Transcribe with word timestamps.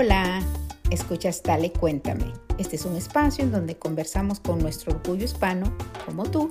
Hola, 0.00 0.40
escuchas 0.90 1.42
Dale 1.42 1.72
Cuéntame. 1.72 2.32
Este 2.56 2.76
es 2.76 2.84
un 2.84 2.94
espacio 2.94 3.42
en 3.42 3.50
donde 3.50 3.80
conversamos 3.80 4.38
con 4.38 4.60
nuestro 4.60 4.92
orgullo 4.92 5.24
hispano, 5.24 5.76
como 6.06 6.22
tú, 6.22 6.50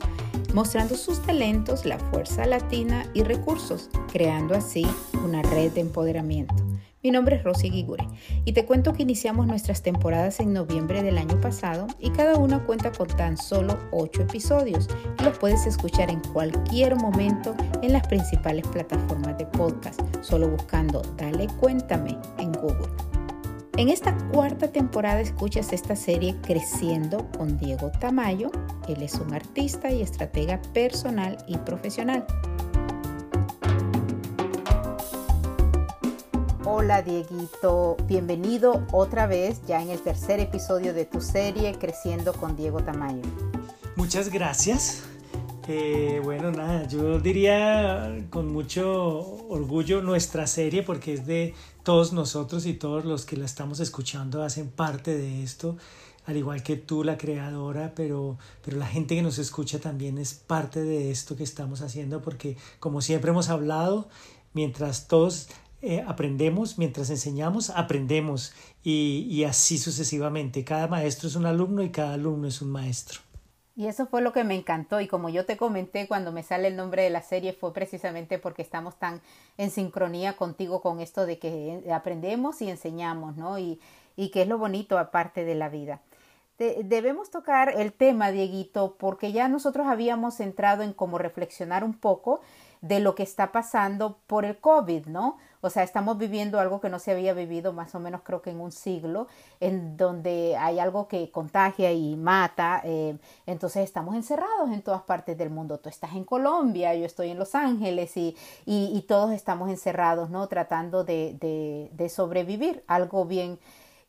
mostrando 0.54 0.96
sus 0.96 1.22
talentos, 1.22 1.86
la 1.86 1.98
fuerza 1.98 2.46
latina 2.46 3.10
y 3.14 3.24
recursos, 3.24 3.90
creando 4.12 4.54
así 4.54 4.86
una 5.24 5.44
red 5.44 5.72
de 5.72 5.80
empoderamiento. 5.80 6.56
Mi 7.02 7.10
nombre 7.10 7.38
es 7.38 7.46
Rosy 7.46 7.70
Guigure 7.70 8.06
y 8.44 8.52
te 8.52 8.66
cuento 8.66 8.92
que 8.92 9.04
iniciamos 9.04 9.48
nuestras 9.48 9.82
temporadas 9.82 10.42
en 10.42 10.52
noviembre 10.52 11.02
del 11.02 11.18
año 11.18 11.40
pasado 11.40 11.88
y 12.00 12.10
cada 12.10 12.36
una 12.36 12.66
cuenta 12.66 12.92
con 12.92 13.08
tan 13.08 13.38
solo 13.38 13.80
8 13.92 14.24
episodios 14.24 14.90
y 15.22 15.24
los 15.24 15.38
puedes 15.38 15.66
escuchar 15.66 16.10
en 16.10 16.20
cualquier 16.34 16.98
momento 16.98 17.56
en 17.82 17.94
las 17.94 18.06
principales 18.08 18.68
plataformas 18.68 19.38
de 19.38 19.46
podcast, 19.46 20.02
solo 20.20 20.50
buscando 20.50 21.02
Dale 21.16 21.48
Cuéntame 21.62 22.18
en 22.40 22.52
Google. 22.52 23.07
En 23.78 23.90
esta 23.90 24.18
cuarta 24.34 24.72
temporada 24.72 25.22
escuchas 25.22 25.72
esta 25.72 25.96
serie 25.96 26.36
Creciendo 26.42 27.30
con 27.38 27.60
Diego 27.60 27.92
Tamayo. 27.92 28.50
Él 28.88 29.04
es 29.04 29.14
un 29.14 29.36
artista 29.36 29.92
y 29.92 30.02
estratega 30.02 30.60
personal 30.74 31.38
y 31.48 31.58
profesional. 31.60 32.26
Hola 36.66 37.04
Dieguito, 37.04 37.98
bienvenido 38.08 38.84
otra 38.92 39.28
vez 39.28 39.62
ya 39.68 39.80
en 39.80 39.92
el 39.92 40.02
tercer 40.02 40.40
episodio 40.40 40.96
de 40.96 41.06
tu 41.06 41.22
serie 41.22 41.78
Creciendo 41.78 42.34
con 42.34 42.56
Diego 42.56 42.80
Tamayo. 42.80 43.22
Muchas 43.96 44.30
gracias. 44.30 45.04
Bueno, 45.68 46.52
nada, 46.52 46.88
yo 46.88 47.20
diría 47.20 48.26
con 48.30 48.50
mucho 48.54 49.20
orgullo 49.50 50.02
nuestra 50.02 50.48
serie 50.48 50.82
porque 50.82 51.14
es 51.14 51.26
de 51.26 51.56
todos 51.84 52.14
nosotros 52.14 52.66
y 52.66 52.74
todos 52.74 53.04
los 53.04 53.26
que 53.26 53.36
la 53.36 53.44
estamos 53.44 53.82
escuchando 53.82 54.44
hacen 54.44 54.70
parte 54.70 55.18
de 55.18 55.44
esto, 55.44 55.76
al 56.26 56.38
igual 56.38 56.64
que 56.64 56.78
tú, 56.78 57.04
la 57.04 57.18
creadora, 57.18 57.92
pero, 57.96 58.38
pero 58.64 58.78
la 58.78 58.88
gente 58.88 59.16
que 59.16 59.22
nos 59.22 59.40
escucha 59.40 59.80
también 59.80 60.18
es 60.18 60.36
parte 60.36 60.84
de 60.84 61.12
esto 61.12 61.36
que 61.36 61.44
estamos 61.44 61.82
haciendo 61.82 62.22
porque 62.22 62.56
como 62.80 63.02
siempre 63.02 63.32
hemos 63.32 63.50
hablado, 63.50 64.08
mientras 64.54 65.10
todos 65.10 65.50
eh, 65.82 66.02
aprendemos, 66.08 66.78
mientras 66.78 67.10
enseñamos, 67.10 67.72
aprendemos 67.72 68.54
y 68.84 69.44
así 69.44 69.78
sucesivamente. 69.78 70.64
Cada 70.64 70.88
maestro 70.88 71.28
es 71.28 71.36
un 71.36 71.46
alumno 71.46 71.84
y 71.84 71.90
cada 71.90 72.14
alumno 72.14 72.48
es 72.48 72.62
un 72.62 72.70
maestro. 72.70 73.27
Y 73.78 73.86
eso 73.86 74.08
fue 74.08 74.24
lo 74.24 74.34
que 74.34 74.44
me 74.44 74.56
encantó 74.56 75.00
y 75.02 75.08
como 75.08 75.30
yo 75.30 75.46
te 75.46 75.56
comenté 75.56 76.08
cuando 76.08 76.32
me 76.32 76.42
sale 76.42 76.68
el 76.68 76.76
nombre 76.76 77.04
de 77.04 77.12
la 77.12 77.22
serie 77.22 77.54
fue 77.54 77.74
precisamente 77.74 78.40
porque 78.40 78.64
estamos 78.64 78.96
tan 78.96 79.22
en 79.56 79.70
sincronía 79.70 80.36
contigo 80.36 80.82
con 80.82 81.00
esto 81.00 81.28
de 81.28 81.38
que 81.38 81.84
aprendemos 81.94 82.60
y 82.64 82.72
enseñamos, 82.72 83.38
¿no? 83.38 83.60
Y, 83.60 83.80
y 84.16 84.32
que 84.32 84.42
es 84.42 84.48
lo 84.48 84.58
bonito 84.58 84.98
aparte 84.98 85.46
de 85.46 85.54
la 85.54 85.70
vida. 85.70 86.02
debemos 86.58 87.30
tocar 87.30 87.70
el 87.70 87.94
tema, 87.94 88.32
Dieguito, 88.32 88.96
porque 88.98 89.32
ya 89.32 89.48
nosotros 89.48 89.86
habíamos 89.86 90.40
entrado 90.40 90.82
en 90.82 90.92
cómo 90.92 91.20
reflexionar 91.20 91.84
un 91.84 91.94
poco 91.94 92.42
de 92.82 93.00
lo 93.00 93.14
que 93.14 93.22
está 93.22 93.52
pasando 93.52 94.18
por 94.26 94.44
el 94.44 94.58
COVID, 94.58 95.06
¿no? 95.06 95.38
O 95.68 95.70
sea, 95.70 95.84
estamos 95.84 96.18
viviendo 96.18 96.62
algo 96.62 96.80
que 96.80 96.90
no 96.90 96.98
se 96.98 97.12
había 97.12 97.34
vivido 97.34 97.74
más 97.74 97.94
o 97.94 98.00
menos 98.00 98.22
creo 98.24 98.42
que 98.42 98.52
en 98.52 98.62
un 98.62 98.72
siglo, 98.72 99.28
en 99.60 99.98
donde 99.98 100.56
hay 100.58 100.80
algo 100.80 101.10
que 101.10 101.30
contagia 101.30 101.92
y 101.92 102.16
mata. 102.16 102.82
Eh, 102.86 103.18
entonces 103.46 103.84
estamos 103.84 104.16
encerrados 104.16 104.72
en 104.72 104.82
todas 104.82 105.02
partes 105.02 105.38
del 105.38 105.50
mundo. 105.50 105.78
Tú 105.78 105.90
estás 105.90 106.16
en 106.16 106.24
Colombia, 106.24 106.96
yo 106.96 107.06
estoy 107.06 107.32
en 107.32 107.38
Los 107.38 107.54
Ángeles 107.54 108.16
y, 108.16 108.36
y, 108.66 109.02
todos 109.08 109.32
estamos 109.32 109.70
encerrados, 109.70 110.30
¿no? 110.30 110.48
Tratando 110.48 111.04
de, 111.04 111.36
de, 111.92 112.10
sobrevivir. 112.10 112.84
Algo 112.88 113.26
bien 113.26 113.60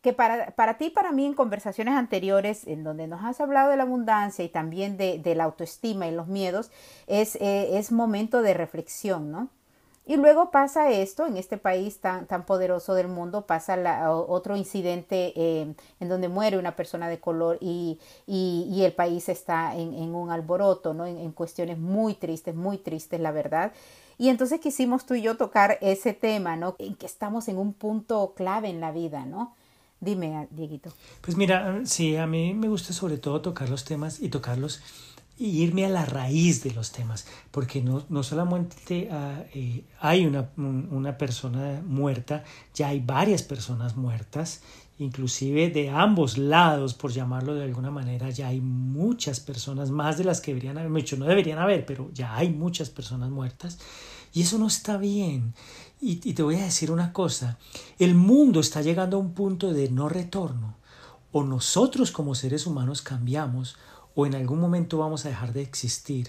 que 0.00 0.12
para, 0.12 0.52
para 0.52 0.78
ti 0.78 0.90
para 0.90 1.10
mí 1.10 1.26
en 1.26 1.34
conversaciones 1.34 1.94
anteriores, 1.94 2.68
en 2.68 2.84
donde 2.84 3.08
nos 3.08 3.24
has 3.24 3.40
hablado 3.40 3.70
de 3.70 3.76
la 3.76 3.82
abundancia 3.82 4.44
y 4.44 4.48
también 4.48 4.96
de, 4.96 5.18
de 5.18 5.34
la 5.34 5.44
autoestima 5.44 6.06
y 6.06 6.12
los 6.12 6.28
miedos, 6.28 6.70
es, 7.08 7.34
eh, 7.36 7.78
es 7.78 7.90
momento 7.90 8.42
de 8.42 8.54
reflexión, 8.54 9.32
¿no? 9.32 9.48
Y 10.08 10.16
luego 10.16 10.50
pasa 10.50 10.90
esto, 10.90 11.26
en 11.26 11.36
este 11.36 11.58
país 11.58 11.98
tan, 12.00 12.26
tan 12.26 12.46
poderoso 12.46 12.94
del 12.94 13.08
mundo, 13.08 13.42
pasa 13.42 13.76
la, 13.76 14.10
otro 14.10 14.56
incidente 14.56 15.34
eh, 15.36 15.74
en 16.00 16.08
donde 16.08 16.28
muere 16.28 16.56
una 16.56 16.74
persona 16.76 17.10
de 17.10 17.20
color 17.20 17.58
y, 17.60 17.98
y, 18.26 18.82
el 18.84 18.94
país 18.94 19.28
está 19.28 19.76
en, 19.76 19.92
un 20.14 20.30
alboroto, 20.30 20.94
¿no? 20.94 21.04
En, 21.04 21.18
en, 21.18 21.32
cuestiones 21.32 21.76
muy 21.76 22.14
tristes, 22.14 22.54
muy 22.54 22.78
tristes, 22.78 23.20
la 23.20 23.32
verdad. 23.32 23.72
Y 24.16 24.30
entonces 24.30 24.60
quisimos 24.60 25.04
tú 25.04 25.12
y 25.12 25.20
yo 25.20 25.36
tocar 25.36 25.76
ese 25.82 26.14
tema, 26.14 26.56
¿no? 26.56 26.74
En 26.78 26.94
que 26.94 27.04
estamos 27.04 27.46
en 27.48 27.58
un 27.58 27.74
punto 27.74 28.32
clave 28.34 28.70
en 28.70 28.80
la 28.80 28.92
vida, 28.92 29.26
¿no? 29.26 29.54
Dime, 30.00 30.48
Dieguito. 30.52 30.90
Pues 31.20 31.36
mira, 31.36 31.82
sí, 31.84 32.16
a 32.16 32.26
mí 32.26 32.54
me 32.54 32.68
gusta 32.68 32.94
sobre 32.94 33.18
todo 33.18 33.42
tocar 33.42 33.68
los 33.68 33.84
temas 33.84 34.22
y 34.22 34.30
tocarlos 34.30 34.80
irme 35.38 35.86
a 35.86 35.88
la 35.88 36.04
raíz 36.04 36.62
de 36.62 36.72
los 36.72 36.92
temas, 36.92 37.26
porque 37.50 37.80
no, 37.80 38.04
no 38.08 38.22
solamente 38.22 39.08
uh, 39.10 39.44
eh, 39.54 39.84
hay 40.00 40.26
una, 40.26 40.50
una 40.56 41.16
persona 41.16 41.82
muerta, 41.86 42.44
ya 42.74 42.88
hay 42.88 43.00
varias 43.00 43.42
personas 43.42 43.96
muertas, 43.96 44.62
inclusive 44.98 45.70
de 45.70 45.90
ambos 45.90 46.38
lados, 46.38 46.94
por 46.94 47.12
llamarlo 47.12 47.54
de 47.54 47.64
alguna 47.64 47.90
manera, 47.90 48.30
ya 48.30 48.48
hay 48.48 48.60
muchas 48.60 49.38
personas, 49.38 49.90
más 49.90 50.18
de 50.18 50.24
las 50.24 50.40
que 50.40 50.52
deberían 50.52 50.78
haber, 50.78 50.90
mucho 50.90 51.16
no 51.16 51.26
deberían 51.26 51.58
haber, 51.58 51.86
pero 51.86 52.10
ya 52.12 52.36
hay 52.36 52.50
muchas 52.50 52.90
personas 52.90 53.30
muertas, 53.30 53.78
y 54.34 54.42
eso 54.42 54.58
no 54.58 54.66
está 54.66 54.96
bien. 54.96 55.54
Y, 56.00 56.20
y 56.28 56.34
te 56.34 56.42
voy 56.42 56.56
a 56.56 56.64
decir 56.64 56.90
una 56.90 57.12
cosa, 57.12 57.58
el 57.98 58.14
mundo 58.14 58.60
está 58.60 58.82
llegando 58.82 59.16
a 59.16 59.20
un 59.20 59.34
punto 59.34 59.72
de 59.72 59.90
no 59.90 60.08
retorno. 60.08 60.76
O 61.30 61.44
nosotros 61.44 62.10
como 62.10 62.34
seres 62.34 62.66
humanos 62.66 63.02
cambiamos, 63.02 63.76
o 64.20 64.26
en 64.26 64.34
algún 64.34 64.58
momento 64.58 64.98
vamos 64.98 65.24
a 65.24 65.28
dejar 65.28 65.52
de 65.52 65.62
existir. 65.62 66.28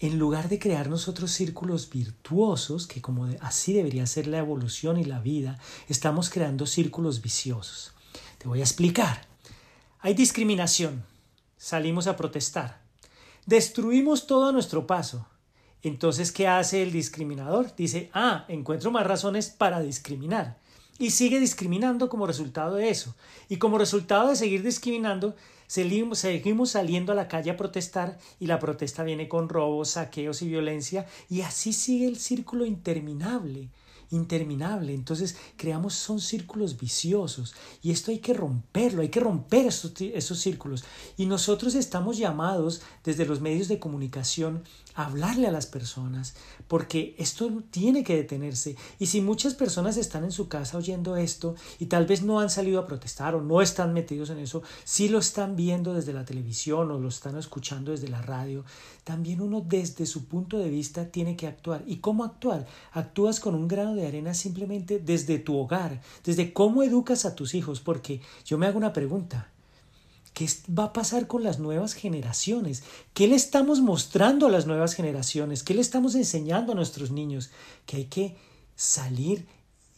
En 0.00 0.18
lugar 0.18 0.48
de 0.48 0.58
crear 0.58 0.90
nosotros 0.90 1.30
círculos 1.30 1.88
virtuosos, 1.90 2.88
que 2.88 3.00
como 3.00 3.28
así 3.40 3.72
debería 3.72 4.04
ser 4.04 4.26
la 4.26 4.38
evolución 4.38 4.98
y 4.98 5.04
la 5.04 5.20
vida, 5.20 5.60
estamos 5.86 6.28
creando 6.28 6.66
círculos 6.66 7.22
viciosos. 7.22 7.92
Te 8.38 8.48
voy 8.48 8.58
a 8.58 8.64
explicar. 8.64 9.28
Hay 10.00 10.14
discriminación. 10.14 11.04
Salimos 11.56 12.08
a 12.08 12.16
protestar. 12.16 12.80
Destruimos 13.46 14.26
todo 14.26 14.48
a 14.48 14.52
nuestro 14.52 14.88
paso. 14.88 15.24
Entonces, 15.82 16.32
¿qué 16.32 16.48
hace 16.48 16.82
el 16.82 16.90
discriminador? 16.90 17.76
Dice, 17.76 18.10
ah, 18.12 18.44
encuentro 18.48 18.90
más 18.90 19.06
razones 19.06 19.50
para 19.50 19.78
discriminar. 19.78 20.58
Y 20.98 21.10
sigue 21.10 21.38
discriminando 21.38 22.08
como 22.08 22.26
resultado 22.26 22.74
de 22.74 22.90
eso. 22.90 23.14
Y 23.48 23.58
como 23.58 23.78
resultado 23.78 24.30
de 24.30 24.34
seguir 24.34 24.64
discriminando, 24.64 25.36
seguimos, 25.68 26.18
seguimos 26.18 26.70
saliendo 26.70 27.12
a 27.12 27.14
la 27.14 27.28
calle 27.28 27.52
a 27.52 27.56
protestar 27.56 28.18
y 28.40 28.46
la 28.46 28.58
protesta 28.58 29.04
viene 29.04 29.28
con 29.28 29.48
robos, 29.48 29.90
saqueos 29.90 30.42
y 30.42 30.48
violencia. 30.48 31.06
Y 31.30 31.42
así 31.42 31.72
sigue 31.72 32.08
el 32.08 32.18
círculo 32.18 32.66
interminable 32.66 33.68
interminable. 34.10 34.94
Entonces 34.94 35.36
creamos 35.56 35.94
son 35.94 36.20
círculos 36.20 36.78
viciosos 36.78 37.54
y 37.82 37.90
esto 37.90 38.10
hay 38.10 38.18
que 38.18 38.34
romperlo, 38.34 39.02
hay 39.02 39.08
que 39.08 39.20
romper 39.20 39.66
esos, 39.66 39.92
esos, 40.00 40.38
círculos. 40.38 40.84
Y 41.16 41.26
nosotros 41.26 41.74
estamos 41.74 42.18
llamados 42.18 42.82
desde 43.04 43.26
los 43.26 43.40
medios 43.40 43.68
de 43.68 43.78
comunicación 43.78 44.62
hablarle 44.94 45.46
a 45.46 45.52
las 45.52 45.66
personas, 45.66 46.34
porque 46.66 47.14
esto 47.18 47.62
tiene 47.70 48.02
que 48.02 48.16
detenerse. 48.16 48.74
Y 48.98 49.06
si 49.06 49.20
muchas 49.20 49.54
personas 49.54 49.96
están 49.96 50.24
en 50.24 50.32
su 50.32 50.48
casa 50.48 50.76
oyendo 50.76 51.16
esto 51.16 51.54
y 51.78 51.86
tal 51.86 52.06
vez 52.06 52.22
no 52.22 52.40
han 52.40 52.50
salido 52.50 52.80
a 52.80 52.86
protestar 52.88 53.36
o 53.36 53.40
no 53.40 53.62
están 53.62 53.92
metidos 53.92 54.30
en 54.30 54.40
eso, 54.40 54.62
si 54.82 55.08
lo 55.08 55.20
están 55.20 55.54
viendo 55.54 55.94
desde 55.94 56.12
la 56.12 56.24
televisión 56.24 56.90
o 56.90 56.98
lo 56.98 57.08
están 57.08 57.38
escuchando 57.38 57.92
desde 57.92 58.08
la 58.08 58.22
radio, 58.22 58.64
también 59.04 59.40
uno 59.40 59.60
desde 59.60 60.04
su 60.04 60.26
punto 60.26 60.58
de 60.58 60.68
vista 60.68 61.06
tiene 61.06 61.36
que 61.36 61.46
actuar. 61.46 61.84
¿Y 61.86 61.98
cómo 61.98 62.24
actuar? 62.24 62.66
Actúas 62.92 63.38
con 63.38 63.54
un 63.54 63.68
grano 63.68 63.94
de 63.98 64.06
arena 64.06 64.34
simplemente 64.34 64.98
desde 64.98 65.38
tu 65.38 65.56
hogar, 65.56 66.00
desde 66.24 66.52
cómo 66.52 66.82
educas 66.82 67.24
a 67.24 67.34
tus 67.34 67.54
hijos, 67.54 67.80
porque 67.80 68.20
yo 68.44 68.58
me 68.58 68.66
hago 68.66 68.78
una 68.78 68.92
pregunta. 68.92 69.50
¿Qué 70.34 70.48
va 70.76 70.84
a 70.84 70.92
pasar 70.92 71.26
con 71.26 71.42
las 71.42 71.58
nuevas 71.58 71.94
generaciones? 71.94 72.84
¿Qué 73.12 73.26
le 73.26 73.34
estamos 73.34 73.80
mostrando 73.80 74.46
a 74.46 74.50
las 74.50 74.66
nuevas 74.66 74.94
generaciones? 74.94 75.64
¿Qué 75.64 75.74
le 75.74 75.80
estamos 75.80 76.14
enseñando 76.14 76.72
a 76.72 76.76
nuestros 76.76 77.10
niños? 77.10 77.50
Que 77.86 77.96
hay 77.96 78.04
que 78.04 78.36
salir 78.76 79.46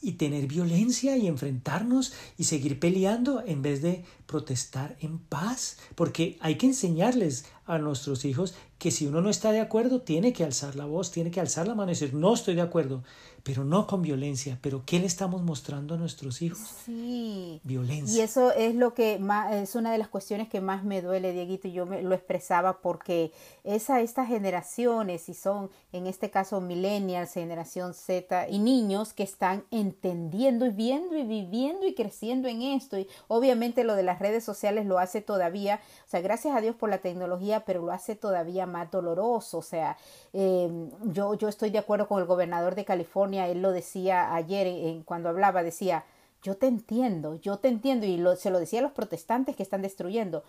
y 0.02 0.12
tener 0.12 0.46
violencia 0.46 1.16
y 1.16 1.26
enfrentarnos 1.26 2.14
y 2.38 2.44
seguir 2.44 2.80
peleando 2.80 3.42
en 3.44 3.60
vez 3.60 3.82
de 3.82 4.04
protestar 4.26 4.96
en 5.00 5.18
paz, 5.18 5.76
porque 5.94 6.38
hay 6.40 6.56
que 6.56 6.66
enseñarles 6.66 7.44
a 7.74 7.78
nuestros 7.78 8.24
hijos 8.24 8.54
que 8.78 8.90
si 8.90 9.06
uno 9.06 9.20
no 9.20 9.28
está 9.28 9.52
de 9.52 9.60
acuerdo, 9.60 10.00
tiene 10.00 10.32
que 10.32 10.44
alzar 10.44 10.74
la 10.74 10.86
voz, 10.86 11.10
tiene 11.10 11.30
que 11.30 11.40
alzar 11.40 11.68
la 11.68 11.74
mano 11.74 11.90
y 11.90 11.94
decir, 11.94 12.14
no 12.14 12.32
estoy 12.32 12.54
de 12.54 12.62
acuerdo 12.62 13.02
pero 13.42 13.64
no 13.64 13.86
con 13.86 14.02
violencia. 14.02 14.58
Pero 14.60 14.82
¿qué 14.84 14.98
le 14.98 15.06
estamos 15.06 15.42
mostrando 15.42 15.94
a 15.94 15.96
nuestros 15.96 16.42
hijos? 16.42 16.60
Sí. 16.84 17.60
Violencia. 17.64 18.18
Y 18.18 18.20
eso 18.20 18.52
es 18.52 18.74
lo 18.74 18.94
que 18.94 19.18
más, 19.18 19.54
es 19.54 19.74
una 19.74 19.92
de 19.92 19.98
las 19.98 20.08
cuestiones 20.08 20.48
que 20.48 20.60
más 20.60 20.84
me 20.84 21.02
duele, 21.02 21.32
Dieguito, 21.32 21.68
y 21.68 21.72
yo 21.72 21.86
me, 21.86 22.02
lo 22.02 22.14
expresaba 22.14 22.80
porque 22.80 23.32
esa, 23.64 24.00
estas 24.00 24.28
generaciones, 24.28 25.28
y 25.28 25.34
son 25.34 25.70
en 25.92 26.06
este 26.06 26.30
caso 26.30 26.60
millennials, 26.60 27.32
generación 27.32 27.94
Z, 27.94 28.48
y 28.48 28.58
niños 28.58 29.12
que 29.12 29.22
están 29.22 29.64
entendiendo 29.70 30.66
y 30.66 30.70
viendo 30.70 31.16
y 31.16 31.24
viviendo 31.24 31.86
y 31.86 31.94
creciendo 31.94 32.48
en 32.48 32.62
esto. 32.62 32.98
Y 32.98 33.06
obviamente 33.28 33.84
lo 33.84 33.94
de 33.94 34.02
las 34.02 34.18
redes 34.18 34.44
sociales 34.44 34.86
lo 34.86 34.98
hace 34.98 35.20
todavía, 35.20 35.80
o 36.06 36.10
sea, 36.10 36.20
gracias 36.20 36.56
a 36.56 36.60
Dios 36.60 36.76
por 36.76 36.90
la 36.90 36.98
tecnología, 36.98 37.59
pero 37.64 37.82
lo 37.82 37.92
hace 37.92 38.16
todavía 38.16 38.66
más 38.66 38.90
doloroso. 38.90 39.58
O 39.58 39.62
sea, 39.62 39.96
eh, 40.32 40.70
yo, 41.04 41.34
yo 41.34 41.48
estoy 41.48 41.70
de 41.70 41.78
acuerdo 41.78 42.08
con 42.08 42.20
el 42.20 42.26
gobernador 42.26 42.74
de 42.74 42.84
California, 42.84 43.48
él 43.48 43.62
lo 43.62 43.72
decía 43.72 44.34
ayer 44.34 45.02
cuando 45.04 45.28
hablaba, 45.28 45.62
decía, 45.62 46.04
yo 46.42 46.56
te 46.56 46.66
entiendo, 46.66 47.34
yo 47.36 47.58
te 47.58 47.68
entiendo, 47.68 48.06
y 48.06 48.22
se 48.36 48.50
lo 48.50 48.58
decía 48.58 48.80
a 48.80 48.82
los 48.82 48.92
protestantes 48.92 49.56
que 49.56 49.62
están 49.62 49.82
destruyendo. 49.82 50.44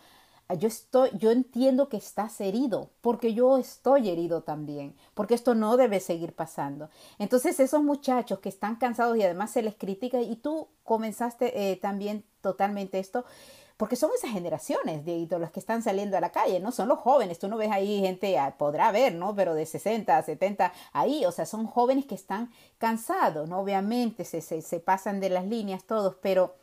Yo 0.58 0.68
estoy, 0.68 1.12
yo 1.18 1.32
entiendo 1.32 1.88
que 1.88 1.96
estás 1.96 2.42
herido, 2.42 2.90
porque 3.00 3.34
yo 3.34 3.58
estoy 3.58 4.10
herido 4.10 4.42
también, 4.42 4.96
porque 5.14 5.34
esto 5.34 5.56
no 5.56 5.78
debe 5.78 6.02
seguir 6.02 6.34
pasando. 6.34 6.90
Entonces, 7.20 7.60
esos 7.62 7.82
muchachos 7.82 8.40
que 8.40 8.50
están 8.50 8.76
cansados 8.76 9.16
y 9.18 9.24
además 9.24 9.52
se 9.52 9.62
les 9.62 9.76
critica, 9.76 10.20
y 10.20 10.36
tú 10.36 10.68
comenzaste 10.84 11.72
eh, 11.72 11.78
también 11.78 12.26
totalmente 12.42 13.00
esto, 13.00 13.24
porque 13.82 13.96
son 13.96 14.12
esas 14.16 14.30
generaciones 14.30 15.04
de 15.06 15.28
los 15.40 15.50
que 15.50 15.60
están 15.60 15.82
saliendo 15.82 16.16
a 16.16 16.22
la 16.22 16.32
calle, 16.32 16.60
¿no? 16.60 16.72
Son 16.72 16.88
los 16.88 17.00
jóvenes, 17.00 17.40
tú 17.40 17.48
no 17.48 17.58
ves 17.58 17.72
ahí 17.72 18.00
gente, 18.00 18.38
ah, 18.38 18.54
podrá 18.56 18.92
ver, 18.92 19.16
¿no? 19.16 19.34
Pero 19.34 19.56
de 19.56 19.66
60, 19.66 20.22
70, 20.22 20.72
ahí, 20.94 21.26
o 21.26 21.32
sea, 21.32 21.48
son 21.48 21.66
jóvenes 21.66 22.06
que 22.06 22.14
están 22.14 22.52
cansados, 22.78 23.50
¿no? 23.50 23.60
Obviamente 23.60 24.24
se, 24.24 24.42
se, 24.42 24.62
se 24.62 24.80
pasan 24.80 25.20
de 25.20 25.32
las 25.32 25.48
líneas 25.48 25.84
todos, 25.86 26.16
pero 26.22 26.54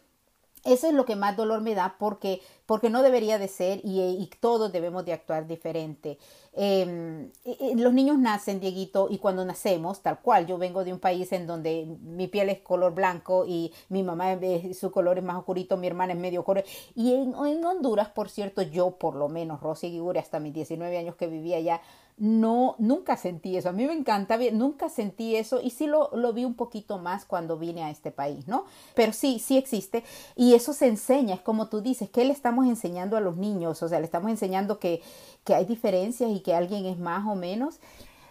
eso 0.64 0.86
es 0.86 0.94
lo 0.94 1.06
que 1.06 1.16
más 1.16 1.36
dolor 1.36 1.60
me 1.60 1.74
da 1.74 1.96
porque, 1.98 2.40
porque 2.68 2.90
no 2.90 3.02
debería 3.02 3.38
de 3.38 3.48
ser 3.48 3.80
y, 3.82 4.02
y 4.02 4.30
todos 4.40 4.70
debemos 4.70 5.06
de 5.06 5.14
actuar 5.14 5.46
diferente. 5.46 6.18
Em, 6.52 7.30
los 7.76 7.94
niños 7.94 8.18
nacen, 8.18 8.60
Dieguito, 8.60 9.08
y 9.08 9.16
cuando 9.16 9.42
nacemos, 9.46 10.02
tal 10.02 10.20
cual, 10.20 10.46
yo 10.46 10.58
vengo 10.58 10.84
de 10.84 10.92
un 10.92 10.98
país 10.98 11.32
en 11.32 11.46
donde 11.46 11.86
mi 12.02 12.26
piel 12.26 12.50
es 12.50 12.58
color 12.58 12.92
blanco 12.92 13.46
y 13.46 13.72
mi 13.88 14.02
mamá 14.02 14.34
es, 14.34 14.78
su 14.78 14.90
color 14.90 15.16
es 15.16 15.24
más 15.24 15.38
oscurito, 15.38 15.78
mi 15.78 15.86
hermana 15.86 16.12
es 16.12 16.18
medio 16.18 16.44
color. 16.44 16.62
Y 16.94 17.14
en, 17.14 17.34
en 17.46 17.64
Honduras, 17.64 18.10
por 18.10 18.28
cierto, 18.28 18.60
yo 18.60 18.90
por 18.90 19.14
lo 19.14 19.30
menos, 19.30 19.62
Rosy 19.62 19.88
Guigure, 19.88 20.20
hasta 20.20 20.38
mis 20.38 20.52
19 20.52 20.98
años 20.98 21.14
que 21.14 21.26
vivía 21.26 21.56
allá, 21.56 21.80
no, 22.18 22.74
nunca 22.78 23.16
sentí 23.16 23.56
eso. 23.56 23.68
A 23.68 23.72
mí 23.72 23.86
me 23.86 23.92
encanta, 23.92 24.38
nunca 24.52 24.88
sentí 24.88 25.36
eso 25.36 25.60
y 25.62 25.70
sí 25.70 25.86
lo, 25.86 26.10
lo, 26.14 26.32
vi 26.32 26.44
un 26.44 26.54
poquito 26.54 26.98
más 26.98 27.24
cuando 27.24 27.56
vine 27.58 27.84
a 27.84 27.90
este 27.90 28.10
país, 28.10 28.48
¿no? 28.48 28.64
Pero 28.94 29.12
sí, 29.12 29.38
sí 29.38 29.56
existe 29.56 30.04
y 30.34 30.54
eso 30.54 30.72
se 30.72 30.88
enseña, 30.88 31.36
es 31.36 31.40
como 31.40 31.68
tú 31.68 31.80
dices, 31.80 32.10
¿qué 32.10 32.24
le 32.24 32.32
estamos 32.32 32.57
enseñando 32.66 33.16
a 33.16 33.20
los 33.20 33.37
niños? 33.37 33.82
O 33.82 33.88
sea, 33.88 33.99
le 33.99 34.05
estamos 34.05 34.31
enseñando 34.31 34.78
que, 34.78 35.02
que 35.44 35.55
hay 35.55 35.64
diferencias 35.64 36.31
y 36.31 36.40
que 36.40 36.55
alguien 36.55 36.87
es 36.87 36.99
más 36.99 37.26
o 37.26 37.34
menos. 37.34 37.81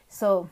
So, 0.09 0.49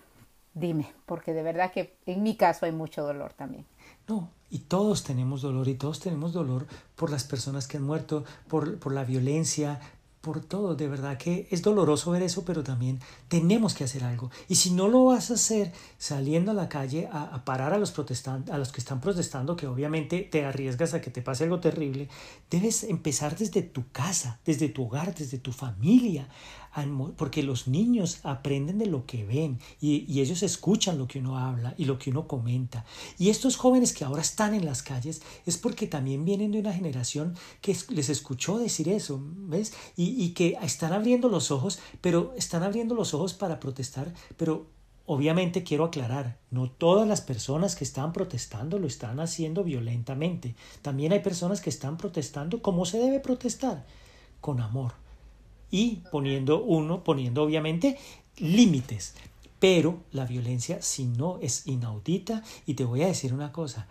dime, 0.54 0.92
porque 1.06 1.34
de 1.34 1.44
verdad 1.44 1.72
que 1.72 1.96
en 2.06 2.24
mi 2.24 2.36
caso 2.36 2.66
hay 2.66 2.72
mucho 2.72 3.04
dolor 3.04 3.34
también. 3.34 3.66
No, 4.08 4.30
y 4.50 4.60
todos 4.60 5.04
tenemos 5.04 5.42
dolor 5.42 5.68
y 5.68 5.76
todos 5.76 6.00
tenemos 6.00 6.32
dolor 6.32 6.68
por 6.96 7.10
las 7.10 7.24
personas 7.24 7.68
que 7.68 7.78
han 7.78 7.84
muerto, 7.84 8.24
por, 8.48 8.78
por 8.80 8.94
la 8.94 9.04
violencia, 9.04 9.82
por 10.26 10.44
todo. 10.44 10.76
De 10.76 10.88
verdad 10.88 11.20
que 11.20 11.48
es 11.52 11.62
doloroso 11.62 12.10
ver 12.10 12.24
eso, 12.24 12.44
pero 12.44 12.64
también 12.64 13.00
tenemos 13.28 13.76
que 13.76 13.84
hacer 13.84 14.04
algo. 14.04 14.32
Y 14.50 14.56
si 14.56 14.72
no 14.72 14.88
lo 14.88 15.06
vas 15.06 15.30
a 15.30 15.36
hacer 15.36 15.72
saliendo 16.00 16.50
a 16.50 16.56
la 16.56 16.68
calle 16.68 17.08
a, 17.12 17.46
parar 17.46 17.74
a 17.74 17.78
los 17.78 17.92
protestantes, 17.92 18.52
a 18.52 18.58
los 18.58 18.72
que 18.72 18.82
están 18.82 19.00
protestando, 19.00 19.56
que 19.56 19.68
obviamente 19.68 20.22
te 20.22 20.44
arriesgas 20.44 20.96
a 20.96 21.02
que 21.02 21.12
te 21.12 21.22
pase 21.22 21.44
algo 21.44 21.60
terrible, 21.60 22.10
debes 22.50 22.84
empezar 22.84 23.38
desde 23.38 23.62
tu 23.62 23.88
casa, 23.92 24.40
desde 24.44 24.68
tu 24.68 24.86
hogar, 24.86 25.14
desde 25.14 25.38
tu 25.38 25.52
familia, 25.52 26.28
porque 27.16 27.42
los 27.42 27.68
niños 27.68 28.20
aprenden 28.24 28.78
de 28.78 28.86
lo 28.86 29.06
que 29.06 29.24
ven 29.24 29.60
y, 29.80 30.20
ellos 30.26 30.44
escuchan 30.44 30.98
lo 30.98 31.08
que 31.08 31.20
uno 31.20 31.38
habla 31.38 31.76
y 31.78 31.86
lo 31.86 32.00
que 32.00 32.10
uno 32.10 32.28
comenta. 32.28 32.86
Y 33.18 33.30
estos 33.30 33.58
jóvenes 33.58 33.94
que 33.94 34.04
ahora 34.04 34.22
están 34.22 34.54
en 34.54 34.66
las 34.66 34.82
calles 34.82 35.22
es 35.46 35.58
porque 35.58 35.88
también 35.88 36.26
vienen 36.26 36.52
de 36.52 36.60
una 36.60 36.74
generación 36.74 37.36
que 37.62 37.78
les 37.90 38.10
escuchó 38.10 38.58
decir 38.58 38.90
eso, 38.90 39.22
¿ves? 39.22 39.74
Y, 39.96 40.15
y 40.16 40.30
que 40.30 40.58
están 40.62 40.94
abriendo 40.94 41.30
los 41.30 41.52
ojos, 41.52 41.80
pero 42.02 42.34
están 42.38 42.64
abriendo 42.64 42.96
los 42.96 43.14
ojos 43.14 43.34
para 43.34 43.60
protestar, 43.60 44.14
pero 44.38 44.68
Obviamente 45.08 45.64
quiero 45.64 45.86
aclarar, 45.86 46.40
no 46.50 46.68
todas 46.68 47.08
las 47.08 47.22
personas 47.22 47.76
que 47.76 47.84
están 47.84 48.12
protestando 48.12 48.80
lo 48.80 48.88
están 48.88 49.20
haciendo 49.20 49.64
violentamente. 49.64 50.56
También 50.82 51.14
hay 51.14 51.20
personas 51.20 51.62
que 51.62 51.70
están 51.70 51.96
protestando 51.96 52.60
como 52.64 52.86
se 52.86 52.98
debe 52.98 53.20
protestar, 53.20 53.86
con 54.42 54.62
amor 54.62 54.94
y 55.70 56.02
poniendo 56.12 56.64
uno, 56.64 57.04
poniendo 57.04 57.44
obviamente 57.44 58.00
límites. 58.38 59.14
Pero 59.60 60.00
la 60.12 60.26
violencia, 60.26 60.82
si 60.82 61.06
no, 61.06 61.38
es 61.40 61.68
inaudita. 61.68 62.44
Y 62.66 62.74
te 62.74 62.84
voy 62.84 63.04
a 63.04 63.08
decir 63.08 63.34
una 63.34 63.52
cosa. 63.52 63.88